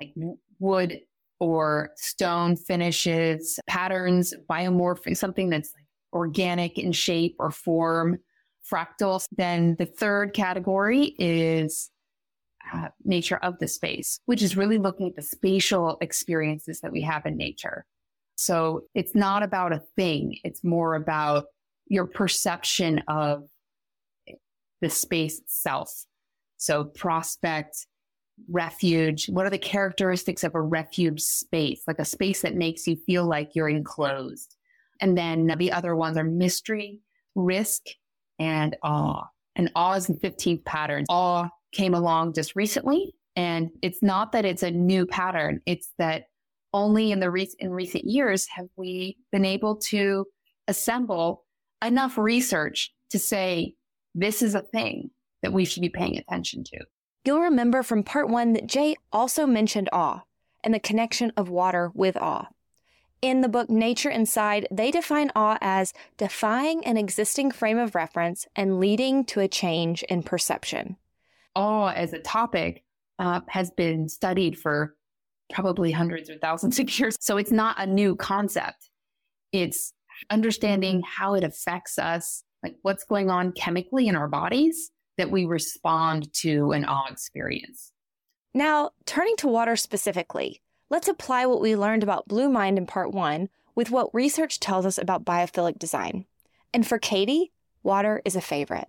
like 0.00 0.12
wood 0.58 1.00
or 1.40 1.90
stone 1.96 2.56
finishes, 2.56 3.58
patterns, 3.66 4.34
biomorphic, 4.48 5.16
something 5.16 5.50
that's 5.50 5.72
organic 6.12 6.78
in 6.78 6.92
shape 6.92 7.36
or 7.38 7.50
form, 7.50 8.18
fractals. 8.70 9.26
Then 9.32 9.76
the 9.78 9.86
third 9.86 10.34
category 10.34 11.16
is 11.18 11.90
uh, 12.72 12.88
nature 13.04 13.38
of 13.38 13.58
the 13.58 13.66
space, 13.66 14.20
which 14.26 14.42
is 14.42 14.56
really 14.56 14.78
looking 14.78 15.08
at 15.08 15.16
the 15.16 15.22
spatial 15.22 15.98
experiences 16.00 16.80
that 16.80 16.92
we 16.92 17.02
have 17.02 17.26
in 17.26 17.36
nature. 17.36 17.84
So 18.42 18.82
it's 18.94 19.14
not 19.14 19.42
about 19.42 19.72
a 19.72 19.82
thing, 19.96 20.38
it's 20.44 20.64
more 20.64 20.94
about 20.94 21.46
your 21.88 22.06
perception 22.06 23.02
of 23.06 23.48
the 24.80 24.90
space 24.90 25.38
itself. 25.38 26.04
So 26.56 26.84
prospect, 26.84 27.86
refuge? 28.48 29.28
What 29.28 29.46
are 29.46 29.50
the 29.50 29.58
characteristics 29.58 30.42
of 30.42 30.54
a 30.54 30.60
refuge 30.60 31.20
space, 31.20 31.82
like 31.86 31.98
a 31.98 32.04
space 32.04 32.42
that 32.42 32.54
makes 32.54 32.86
you 32.86 32.96
feel 32.96 33.26
like 33.26 33.54
you're 33.54 33.68
enclosed? 33.68 34.56
And 35.00 35.16
then 35.16 35.54
the 35.58 35.72
other 35.72 35.94
ones 35.94 36.16
are 36.16 36.24
mystery, 36.24 37.00
risk, 37.34 37.82
and 38.38 38.76
awe. 38.82 39.24
And 39.54 39.70
awe 39.76 39.94
is 39.94 40.06
the 40.06 40.14
15th 40.14 40.64
pattern. 40.64 41.04
Awe 41.08 41.48
came 41.72 41.94
along 41.94 42.34
just 42.34 42.56
recently. 42.56 43.14
And 43.36 43.70
it's 43.82 44.02
not 44.02 44.32
that 44.32 44.44
it's 44.44 44.62
a 44.62 44.70
new 44.70 45.06
pattern, 45.06 45.60
it's 45.66 45.90
that 45.98 46.24
only 46.72 47.12
in 47.12 47.20
the 47.20 47.30
re- 47.30 47.54
in 47.58 47.70
recent 47.70 48.04
years 48.04 48.46
have 48.54 48.68
we 48.76 49.18
been 49.30 49.44
able 49.44 49.76
to 49.76 50.26
assemble 50.68 51.44
enough 51.84 52.16
research 52.16 52.92
to 53.10 53.18
say 53.18 53.74
this 54.14 54.42
is 54.42 54.54
a 54.54 54.62
thing 54.62 55.10
that 55.42 55.52
we 55.52 55.64
should 55.64 55.80
be 55.80 55.88
paying 55.88 56.16
attention 56.16 56.64
to. 56.64 56.78
You'll 57.24 57.40
remember 57.40 57.82
from 57.82 58.02
part 58.02 58.28
one 58.28 58.52
that 58.54 58.66
Jay 58.66 58.96
also 59.12 59.46
mentioned 59.46 59.88
awe 59.92 60.22
and 60.64 60.72
the 60.72 60.80
connection 60.80 61.32
of 61.36 61.48
water 61.48 61.90
with 61.94 62.16
awe. 62.16 62.48
In 63.20 63.40
the 63.40 63.48
book 63.48 63.70
Nature 63.70 64.10
Inside, 64.10 64.66
they 64.70 64.90
define 64.90 65.30
awe 65.36 65.56
as 65.60 65.92
defying 66.16 66.84
an 66.84 66.96
existing 66.96 67.52
frame 67.52 67.78
of 67.78 67.94
reference 67.94 68.46
and 68.56 68.80
leading 68.80 69.24
to 69.26 69.40
a 69.40 69.46
change 69.46 70.02
in 70.04 70.24
perception. 70.24 70.96
Awe 71.54 71.92
as 71.92 72.12
a 72.12 72.18
topic 72.18 72.82
uh, 73.20 73.40
has 73.48 73.70
been 73.70 74.08
studied 74.08 74.58
for 74.58 74.96
probably 75.52 75.92
hundreds 75.92 76.28
or 76.30 76.36
thousands 76.38 76.78
of 76.78 76.98
years. 76.98 77.16
So 77.20 77.36
it's 77.36 77.52
not 77.52 77.76
a 77.78 77.86
new 77.86 78.16
concept. 78.16 78.90
It's 79.52 79.92
understanding 80.30 81.02
how 81.02 81.34
it 81.34 81.44
affects 81.44 81.98
us, 81.98 82.42
like 82.62 82.76
what's 82.82 83.04
going 83.04 83.30
on 83.30 83.52
chemically 83.52 84.08
in 84.08 84.16
our 84.16 84.28
bodies 84.28 84.90
that 85.18 85.30
we 85.30 85.44
respond 85.44 86.32
to 86.34 86.72
an 86.72 86.84
awe 86.84 87.06
experience. 87.10 87.92
Now, 88.54 88.90
turning 89.06 89.36
to 89.38 89.48
water 89.48 89.76
specifically, 89.76 90.62
let's 90.90 91.08
apply 91.08 91.46
what 91.46 91.60
we 91.60 91.76
learned 91.76 92.02
about 92.02 92.28
Blue 92.28 92.48
Mind 92.48 92.78
in 92.78 92.86
part 92.86 93.12
one 93.12 93.48
with 93.74 93.90
what 93.90 94.14
research 94.14 94.60
tells 94.60 94.84
us 94.84 94.98
about 94.98 95.24
biophilic 95.24 95.78
design. 95.78 96.26
And 96.74 96.86
for 96.86 96.98
Catie, 96.98 97.52
water 97.82 98.20
is 98.24 98.36
a 98.36 98.40
favorite. 98.40 98.88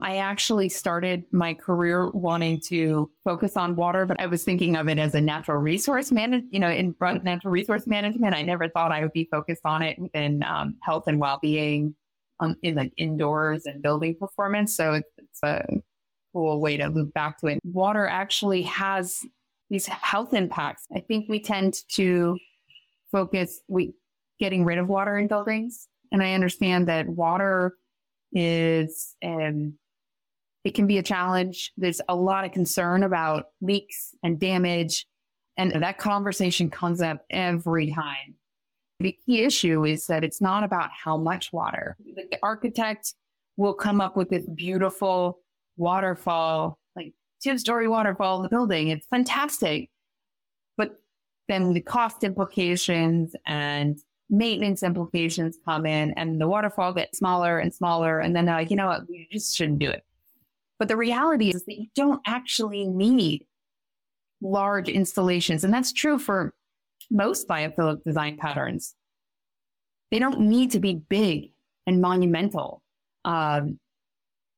I 0.00 0.16
actually 0.16 0.68
started 0.68 1.24
my 1.30 1.54
career 1.54 2.10
wanting 2.10 2.60
to 2.66 3.10
focus 3.22 3.56
on 3.56 3.76
water, 3.76 4.06
but 4.06 4.20
I 4.20 4.26
was 4.26 4.42
thinking 4.42 4.76
of 4.76 4.88
it 4.88 4.98
as 4.98 5.14
a 5.14 5.20
natural 5.20 5.58
resource 5.58 6.10
management, 6.10 6.52
you 6.52 6.58
know, 6.58 6.68
in 6.68 6.94
natural 7.00 7.52
resource 7.52 7.86
management. 7.86 8.34
I 8.34 8.42
never 8.42 8.68
thought 8.68 8.92
I 8.92 9.02
would 9.02 9.12
be 9.12 9.28
focused 9.30 9.62
on 9.64 9.82
it 9.82 9.98
in 10.12 10.42
um, 10.42 10.76
health 10.82 11.04
and 11.06 11.20
well-being 11.20 11.94
um, 12.40 12.56
in 12.62 12.74
like 12.74 12.92
indoors 12.96 13.66
and 13.66 13.82
building 13.82 14.16
performance. 14.16 14.76
So 14.76 14.94
it's, 14.94 15.08
it's 15.16 15.40
a 15.44 15.64
cool 16.32 16.60
way 16.60 16.76
to 16.76 16.88
loop 16.88 17.14
back 17.14 17.38
to 17.38 17.46
it. 17.46 17.60
Water 17.64 18.06
actually 18.06 18.62
has 18.62 19.20
these 19.70 19.86
health 19.86 20.34
impacts. 20.34 20.86
I 20.94 21.00
think 21.00 21.28
we 21.28 21.40
tend 21.40 21.76
to 21.92 22.36
focus 23.12 23.60
we 23.68 23.94
getting 24.40 24.64
rid 24.64 24.78
of 24.78 24.88
water 24.88 25.16
in 25.16 25.28
buildings, 25.28 25.88
and 26.10 26.20
I 26.22 26.34
understand 26.34 26.88
that 26.88 27.08
water 27.08 27.76
is 28.32 29.14
um, 29.24 29.78
it 30.64 30.74
can 30.74 30.86
be 30.86 30.98
a 30.98 31.02
challenge. 31.02 31.72
There's 31.76 32.00
a 32.08 32.16
lot 32.16 32.44
of 32.44 32.52
concern 32.52 33.02
about 33.02 33.46
leaks 33.60 34.14
and 34.22 34.40
damage, 34.40 35.06
and 35.56 35.70
that 35.72 35.98
conversation 35.98 36.70
comes 36.70 37.00
up 37.00 37.24
every 37.30 37.92
time 37.92 38.34
The 39.00 39.16
key 39.26 39.42
issue 39.42 39.84
is 39.84 40.06
that 40.06 40.24
it's 40.24 40.40
not 40.40 40.62
about 40.64 40.90
how 40.92 41.16
much 41.16 41.52
water. 41.52 41.96
The 42.04 42.38
architect 42.42 43.14
will 43.56 43.74
come 43.74 44.00
up 44.00 44.16
with 44.16 44.30
this 44.30 44.46
beautiful 44.54 45.40
waterfall, 45.76 46.78
like 46.96 47.12
two 47.42 47.58
story 47.58 47.88
waterfall 47.88 48.36
in 48.36 48.42
the 48.44 48.48
building. 48.48 48.88
It's 48.88 49.06
fantastic. 49.06 49.90
But 50.76 51.00
then 51.48 51.72
the 51.72 51.80
cost 51.80 52.22
implications 52.24 53.34
and 53.46 53.98
maintenance 54.30 54.82
implications 54.82 55.58
come 55.64 55.86
in 55.86 56.12
and 56.12 56.40
the 56.40 56.48
waterfall 56.48 56.94
gets 56.94 57.18
smaller 57.18 57.58
and 57.58 57.74
smaller. 57.74 58.20
And 58.20 58.34
then 58.34 58.46
they're 58.46 58.54
like, 58.54 58.70
you 58.70 58.76
know 58.76 58.86
what, 58.86 59.08
we 59.08 59.28
just 59.30 59.56
shouldn't 59.56 59.80
do 59.80 59.90
it. 59.90 60.04
But 60.78 60.88
the 60.88 60.96
reality 60.96 61.50
is 61.50 61.64
that 61.64 61.78
you 61.78 61.86
don't 61.94 62.20
actually 62.26 62.86
need 62.86 63.46
large 64.40 64.88
installations. 64.88 65.64
And 65.64 65.72
that's 65.72 65.92
true 65.92 66.18
for 66.18 66.52
most 67.10 67.48
biophilic 67.48 68.02
design 68.04 68.36
patterns. 68.36 68.94
They 70.10 70.18
don't 70.18 70.40
need 70.40 70.70
to 70.72 70.80
be 70.80 70.94
big 71.08 71.52
and 71.86 72.00
monumental. 72.00 72.82
Um, 73.24 73.78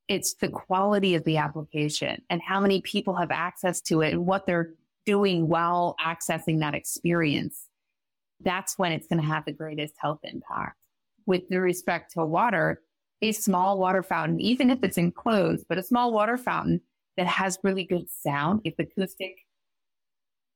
it's 0.09 0.35
the 0.35 0.49
quality 0.49 1.15
of 1.15 1.25
the 1.25 1.37
application 1.39 2.23
and 2.31 2.41
how 2.41 2.61
many 2.61 2.81
people 2.81 3.17
have 3.17 3.31
access 3.31 3.81
to 3.83 4.03
it 4.03 4.13
and 4.13 4.27
what 4.27 4.47
they're 4.47 4.75
doing 5.05 5.49
while 5.49 5.97
accessing 6.05 6.61
that 6.61 6.75
experience. 6.75 7.69
That's 8.41 8.79
when 8.79 8.93
it's 8.93 9.07
going 9.07 9.21
to 9.21 9.27
have 9.27 9.45
the 9.45 9.53
greatest 9.53 9.95
health 9.99 10.21
impact. 10.23 10.77
With 11.27 11.43
respect 11.51 12.13
to 12.13 12.25
water, 12.25 12.83
a 13.29 13.33
small 13.33 13.79
water 13.79 14.03
fountain, 14.03 14.41
even 14.41 14.71
if 14.71 14.79
it's 14.83 14.99
enclosed, 14.99 15.67
but 15.69 15.79
a 15.79 15.83
small 15.83 16.13
water 16.13 16.37
fountain 16.37 16.81
that 17.17 17.27
has 17.27 17.59
really 17.63 17.85
good 17.85 18.11
sound, 18.11 18.61
if 18.65 18.75
acoustic 18.79 19.37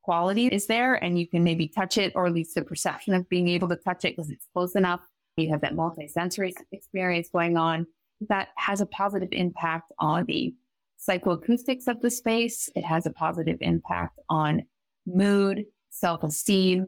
quality 0.02 0.46
is 0.46 0.66
there 0.66 0.94
and 0.94 1.18
you 1.18 1.28
can 1.28 1.44
maybe 1.44 1.68
touch 1.68 1.98
it 1.98 2.12
or 2.14 2.26
at 2.26 2.32
least 2.32 2.54
the 2.54 2.62
perception 2.62 3.14
of 3.14 3.28
being 3.28 3.48
able 3.48 3.68
to 3.68 3.76
touch 3.76 4.04
it 4.04 4.16
because 4.16 4.30
it's 4.30 4.46
close 4.52 4.74
enough. 4.74 5.00
You 5.36 5.50
have 5.50 5.60
that 5.60 5.74
multi-sensory 5.74 6.54
experience 6.72 7.28
going 7.30 7.56
on 7.56 7.86
that 8.28 8.48
has 8.56 8.80
a 8.80 8.86
positive 8.86 9.28
impact 9.32 9.92
on 9.98 10.24
the 10.26 10.54
psychoacoustics 10.98 11.86
of 11.86 12.00
the 12.00 12.10
space. 12.10 12.68
It 12.74 12.84
has 12.84 13.06
a 13.06 13.10
positive 13.10 13.58
impact 13.60 14.18
on 14.28 14.62
mood, 15.06 15.64
self-esteem, 15.90 16.86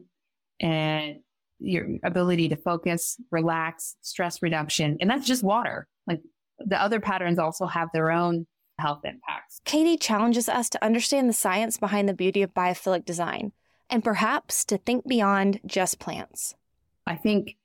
and 0.59 1.17
your 1.63 1.87
ability 2.03 2.49
to 2.49 2.55
focus, 2.55 3.19
relax, 3.31 3.95
stress 4.01 4.41
reduction. 4.41 4.97
And 4.99 5.09
that's 5.09 5.25
just 5.25 5.43
water. 5.43 5.87
Like 6.07 6.21
the 6.59 6.81
other 6.81 6.99
patterns 6.99 7.39
also 7.39 7.65
have 7.65 7.89
their 7.93 8.11
own 8.11 8.45
health 8.79 9.01
impacts. 9.03 9.61
Catie 9.65 9.97
challenges 9.97 10.49
us 10.49 10.69
to 10.69 10.83
understand 10.83 11.29
the 11.29 11.33
science 11.33 11.77
behind 11.77 12.09
the 12.09 12.13
beauty 12.13 12.41
of 12.41 12.53
biophilic 12.53 13.05
design 13.05 13.51
and 13.89 14.03
perhaps 14.03 14.65
to 14.65 14.77
think 14.77 15.07
beyond 15.07 15.59
just 15.65 15.99
plants. 15.99 16.55
I 17.05 17.15
think 17.15 17.57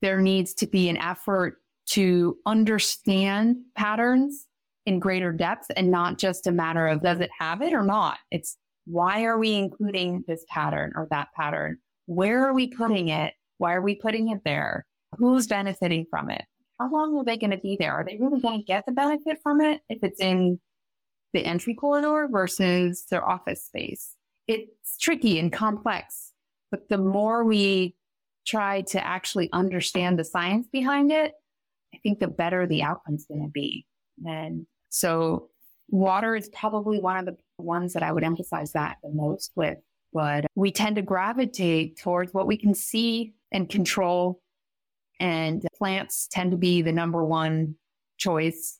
there 0.00 0.20
needs 0.20 0.54
to 0.54 0.66
be 0.66 0.88
an 0.88 0.96
effort 0.96 1.60
to 1.86 2.38
understand 2.46 3.56
patterns 3.74 4.46
in 4.86 4.98
greater 4.98 5.32
depth 5.32 5.70
and 5.76 5.90
not 5.90 6.18
just 6.18 6.46
a 6.46 6.52
matter 6.52 6.86
of 6.86 7.02
does 7.02 7.20
it 7.20 7.30
have 7.38 7.62
it 7.62 7.72
or 7.72 7.82
not. 7.82 8.18
It's 8.30 8.56
why 8.86 9.24
are 9.24 9.38
we 9.38 9.54
including 9.54 10.24
this 10.26 10.44
pattern 10.48 10.92
or 10.94 11.08
that 11.10 11.28
pattern? 11.34 11.78
Where 12.06 12.46
are 12.46 12.54
we 12.54 12.68
putting 12.68 13.08
it? 13.08 13.34
Why 13.58 13.74
are 13.74 13.82
we 13.82 13.94
putting 13.94 14.28
it 14.30 14.42
there? 14.44 14.86
Who's 15.18 15.46
benefiting 15.46 16.06
from 16.10 16.30
it? 16.30 16.44
how 16.78 16.90
long 16.90 17.16
are 17.16 17.24
they 17.24 17.36
going 17.36 17.50
to 17.50 17.58
be 17.58 17.76
there? 17.78 17.92
Are 17.92 18.04
they 18.04 18.18
really 18.18 18.40
going 18.40 18.60
to 18.60 18.64
get 18.64 18.86
the 18.86 18.92
benefit 18.92 19.38
from 19.42 19.60
it 19.60 19.80
if 19.88 20.02
it's 20.02 20.20
in 20.20 20.60
the 21.32 21.44
entry 21.44 21.74
corridor 21.74 22.28
versus 22.30 23.06
their 23.10 23.26
office 23.26 23.64
space? 23.64 24.16
It's 24.46 24.98
tricky 24.98 25.38
and 25.38 25.52
complex, 25.52 26.32
but 26.70 26.88
the 26.88 26.98
more 26.98 27.44
we 27.44 27.94
try 28.46 28.82
to 28.82 29.04
actually 29.04 29.48
understand 29.52 30.18
the 30.18 30.24
science 30.24 30.66
behind 30.70 31.10
it, 31.10 31.32
I 31.94 31.98
think 32.02 32.18
the 32.18 32.28
better 32.28 32.66
the 32.66 32.82
outcome's 32.82 33.26
going 33.26 33.42
to 33.42 33.48
be. 33.48 33.86
And 34.26 34.66
so 34.90 35.48
water 35.88 36.36
is 36.36 36.50
probably 36.50 36.98
one 36.98 37.16
of 37.16 37.24
the 37.26 37.36
ones 37.58 37.94
that 37.94 38.02
I 38.02 38.12
would 38.12 38.24
emphasize 38.24 38.72
that 38.72 38.96
the 39.02 39.10
most 39.10 39.52
with, 39.54 39.78
but 40.14 40.46
we 40.54 40.70
tend 40.70 40.96
to 40.96 41.02
gravitate 41.02 41.98
towards 41.98 42.32
what 42.32 42.46
we 42.46 42.56
can 42.56 42.72
see 42.72 43.34
and 43.52 43.68
control 43.68 44.40
and 45.20 45.66
plants 45.76 46.28
tend 46.30 46.52
to 46.52 46.56
be 46.56 46.80
the 46.82 46.92
number 46.92 47.24
one 47.24 47.74
choice. 48.16 48.78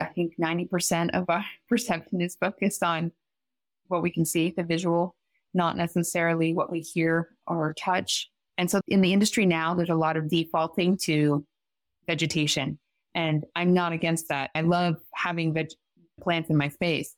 I 0.00 0.06
think 0.06 0.34
90% 0.40 1.10
of 1.14 1.24
our 1.28 1.44
perception 1.68 2.20
is 2.20 2.36
focused 2.36 2.82
on 2.82 3.10
what 3.88 4.02
we 4.02 4.10
can 4.10 4.24
see, 4.24 4.52
the 4.56 4.62
visual, 4.62 5.14
not 5.54 5.76
necessarily 5.76 6.52
what 6.52 6.70
we 6.70 6.80
hear 6.80 7.30
or 7.46 7.74
touch. 7.74 8.30
And 8.58 8.70
so 8.70 8.80
in 8.88 9.00
the 9.00 9.12
industry 9.12 9.46
now, 9.46 9.74
there's 9.74 9.90
a 9.90 9.94
lot 9.94 10.16
of 10.16 10.28
defaulting 10.28 10.96
to 10.98 11.44
vegetation. 12.06 12.78
And 13.14 13.44
I'm 13.56 13.72
not 13.72 13.92
against 13.92 14.28
that. 14.28 14.50
I 14.54 14.62
love 14.62 14.96
having 15.14 15.52
veg- 15.52 15.72
plants 16.20 16.50
in 16.50 16.56
my 16.56 16.68
space, 16.68 17.14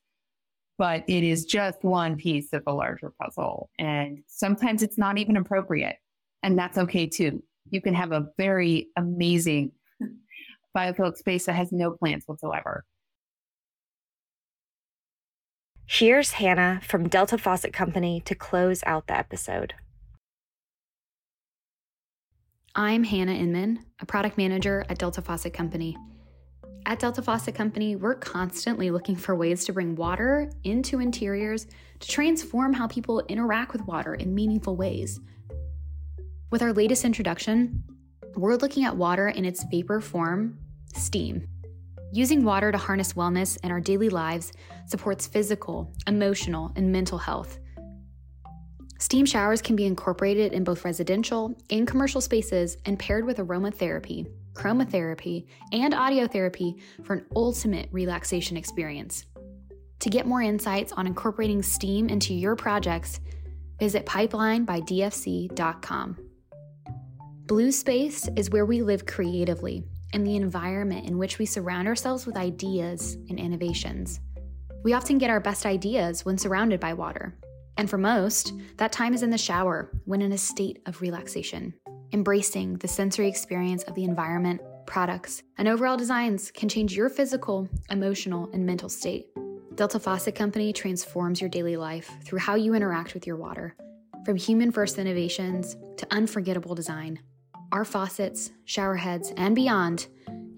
but 0.79 1.05
it 1.09 1.25
is 1.25 1.45
just 1.45 1.83
one 1.83 2.17
piece 2.17 2.53
of 2.53 2.63
a 2.67 2.73
larger 2.73 3.13
puzzle. 3.21 3.71
And 3.79 4.23
sometimes 4.27 4.83
it's 4.83 4.99
not 4.99 5.19
even 5.19 5.37
appropriate. 5.37 5.97
And 6.43 6.59
that's 6.59 6.79
okay 6.79 7.07
too 7.07 7.43
you 7.71 7.81
can 7.81 7.95
have 7.95 8.13
a 8.13 8.29
very 8.37 8.89
amazing 8.97 9.73
biophilic 10.77 11.17
space 11.17 11.47
that 11.47 11.55
has 11.55 11.73
no 11.73 11.93
plants 11.93 12.27
whatsoever. 12.27 12.85
Here's 15.89 16.33
Hannah 16.33 16.81
from 16.83 17.09
Delta 17.09 17.39
Faucet 17.39 17.73
Company 17.73 18.21
to 18.25 18.35
close 18.35 18.83
out 18.87 19.07
the 19.07 19.17
episode. 19.17 19.75
I'm 22.75 23.05
Hannah 23.05 23.35
Inman, 23.35 23.85
a 24.01 24.07
product 24.07 24.37
manager 24.37 24.85
at 24.89 24.99
Delta 24.99 25.23
Faucet 25.23 25.55
Company. 25.55 25.97
At 26.89 27.01
Delta 27.01 27.21
Faucet 27.21 27.57
Company, 27.57 27.97
we're 27.97 28.15
constantly 28.15 28.93
looking 28.93 29.17
for 29.17 29.35
ways 29.35 29.65
to 29.65 29.73
bring 29.73 29.97
water 29.97 30.49
into 30.63 31.01
interiors 31.01 31.67
to 31.99 32.09
transform 32.09 32.73
how 32.73 32.87
people 32.87 33.25
interact 33.29 33.73
with 33.73 33.85
water 33.89 34.15
in 34.15 34.33
meaningful 34.33 34.77
ways. 34.77 35.19
With 36.53 36.63
our 36.63 36.73
latest 36.73 37.05
introduction, 37.05 37.83
we're 38.37 38.55
looking 38.55 38.85
at 38.85 38.97
water 38.97 39.27
in 39.27 39.45
its 39.45 39.65
vapor 39.65 40.01
form, 40.01 40.59
steam. 40.95 41.49
Using 42.13 42.45
water 42.45 42.71
to 42.71 42.79
harness 42.79 43.15
wellness 43.15 43.59
in 43.65 43.73
our 43.73 43.81
daily 43.81 44.09
lives 44.09 44.53
supports 44.87 45.27
physical, 45.27 45.93
emotional, 46.07 46.71
and 46.77 46.93
mental 46.93 47.19
health. 47.19 47.59
Steam 49.01 49.27
showers 49.27 49.61
can 49.61 49.75
be 49.75 49.87
incorporated 49.87 50.53
in 50.53 50.63
both 50.63 50.85
residential 50.85 51.53
and 51.69 51.85
commercial 51.85 52.21
spaces 52.21 52.77
and 52.85 52.97
paired 52.97 53.25
with 53.25 53.39
aromatherapy, 53.39 54.29
chromotherapy, 54.57 55.47
and 55.73 55.93
audiotherapy 55.93 56.81
for 57.05 57.15
an 57.15 57.27
ultimate 57.37 57.89
relaxation 57.93 58.57
experience. 58.57 59.27
To 60.01 60.11
get 60.11 60.27
more 60.27 60.43
insights 60.43 60.91
on 60.93 61.07
incorporating 61.07 61.63
steam 61.63 62.09
into 62.09 62.35
your 62.35 62.57
projects, 62.57 63.21
visit 63.79 64.05
pipelinebydfc.com. 64.07 66.17
Blue 67.47 67.71
space 67.71 68.29
is 68.37 68.51
where 68.51 68.67
we 68.67 68.83
live 68.83 69.07
creatively 69.07 69.85
and 70.13 70.27
the 70.27 70.37
environment 70.37 71.07
in 71.07 71.19
which 71.19 71.39
we 71.39 71.47
surround 71.47 71.87
ourselves 71.87 72.27
with 72.27 72.37
ideas 72.37 73.15
and 73.29 73.39
innovations. 73.39 74.21
We 74.83 74.93
often 74.93 75.19
get 75.19 75.31
our 75.31 75.41
best 75.41 75.67
ideas 75.67 76.25
when 76.25 76.39
surrounded 76.39 76.81
by 76.81 76.95
water. 76.95 77.37
And 77.77 77.91
for 77.91 77.99
most, 77.99 78.53
that 78.79 78.93
time 78.93 79.15
is 79.15 79.23
in 79.23 79.31
the 79.31 79.39
shower 79.39 79.93
when 80.05 80.23
in 80.23 80.33
a 80.33 80.39
state 80.39 80.81
of 80.87 81.01
relaxation. 81.01 81.75
Embracing 82.13 82.75
the 82.75 82.89
sensory 82.89 83.29
experience 83.29 83.83
of 83.85 83.95
the 83.95 84.05
environment, 84.05 84.61
products, 84.87 85.43
and 85.59 85.67
overall 85.67 85.97
designs 85.97 86.53
can 86.53 86.69
change 86.69 86.97
your 86.97 87.09
physical, 87.09 87.69
emotional, 87.91 88.49
and 88.53 88.65
mental 88.65 88.89
state. 88.89 89.27
Delta 89.75 89.99
Faucet 89.99 90.35
Company 90.35 90.73
transforms 90.73 91.41
your 91.41 91.51
daily 91.51 91.77
life 91.77 92.11
through 92.25 92.39
how 92.39 92.55
you 92.55 92.75
interact 92.75 93.13
with 93.13 93.27
your 93.27 93.37
water, 93.37 93.75
from 94.25 94.37
human 94.37 94.71
first 94.71 94.99
innovations 94.99 95.77
to 95.97 96.07
unforgettable 96.13 96.75
design. 96.75 97.19
Our 97.73 97.85
faucets, 97.85 98.53
shower 98.65 98.97
heads, 98.97 99.33
and 99.37 99.55
beyond 99.55 100.07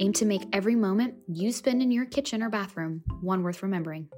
aim 0.00 0.12
to 0.12 0.26
make 0.26 0.42
every 0.52 0.76
moment 0.76 1.14
you 1.26 1.50
spend 1.50 1.82
in 1.82 1.90
your 1.90 2.04
kitchen 2.04 2.42
or 2.42 2.50
bathroom 2.50 3.02
one 3.20 3.42
worth 3.42 3.62
remembering. 3.62 4.08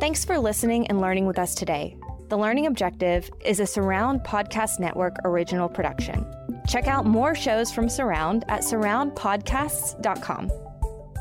Thanks 0.00 0.24
for 0.24 0.38
listening 0.38 0.88
and 0.88 1.00
learning 1.00 1.26
with 1.26 1.38
us 1.38 1.54
today. 1.54 1.96
The 2.30 2.38
Learning 2.38 2.66
Objective 2.68 3.28
is 3.44 3.58
a 3.58 3.66
Surround 3.66 4.20
Podcast 4.20 4.78
Network 4.78 5.16
original 5.24 5.68
production. 5.68 6.24
Check 6.68 6.86
out 6.86 7.04
more 7.04 7.34
shows 7.34 7.72
from 7.72 7.88
Surround 7.88 8.44
at 8.46 8.60
surroundpodcasts.com. 8.60 10.52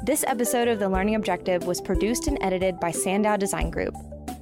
This 0.06 0.24
episode 0.28 0.68
of 0.68 0.78
The 0.78 0.88
Learning 0.88 1.16
Objective 1.16 1.66
was 1.66 1.82
produced 1.82 2.28
and 2.28 2.38
edited 2.42 2.80
by 2.80 2.92
Sandow 2.92 3.38
Design 3.38 3.72
Group. 3.72 3.96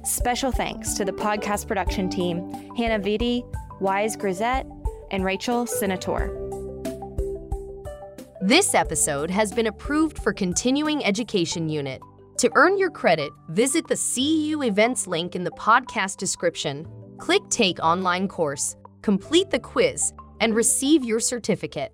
Special 0.04 0.52
thanks 0.52 0.92
to 0.92 1.06
the 1.06 1.12
podcast 1.12 1.66
production 1.66 2.10
team 2.10 2.52
Hannah 2.76 3.02
Vitti, 3.02 3.50
Wise 3.80 4.14
Grisette, 4.14 4.66
and 5.10 5.24
Rachel 5.24 5.66
Senator. 5.66 6.28
This 8.42 8.74
episode 8.74 9.30
has 9.30 9.52
been 9.52 9.68
approved 9.68 10.18
for 10.18 10.34
Continuing 10.34 11.02
Education 11.02 11.70
Unit. 11.70 12.02
To 12.38 12.52
earn 12.54 12.78
your 12.78 12.90
credit, 12.90 13.32
visit 13.48 13.88
the 13.88 13.96
CEU 13.96 14.64
events 14.64 15.08
link 15.08 15.34
in 15.34 15.42
the 15.42 15.50
podcast 15.50 16.18
description. 16.18 16.86
Click 17.18 17.42
Take 17.50 17.80
Online 17.80 18.28
Course. 18.28 18.76
complete 19.02 19.50
the 19.50 19.58
quiz, 19.58 20.12
and 20.40 20.54
receive 20.54 21.04
your 21.04 21.20
certificate. 21.20 21.92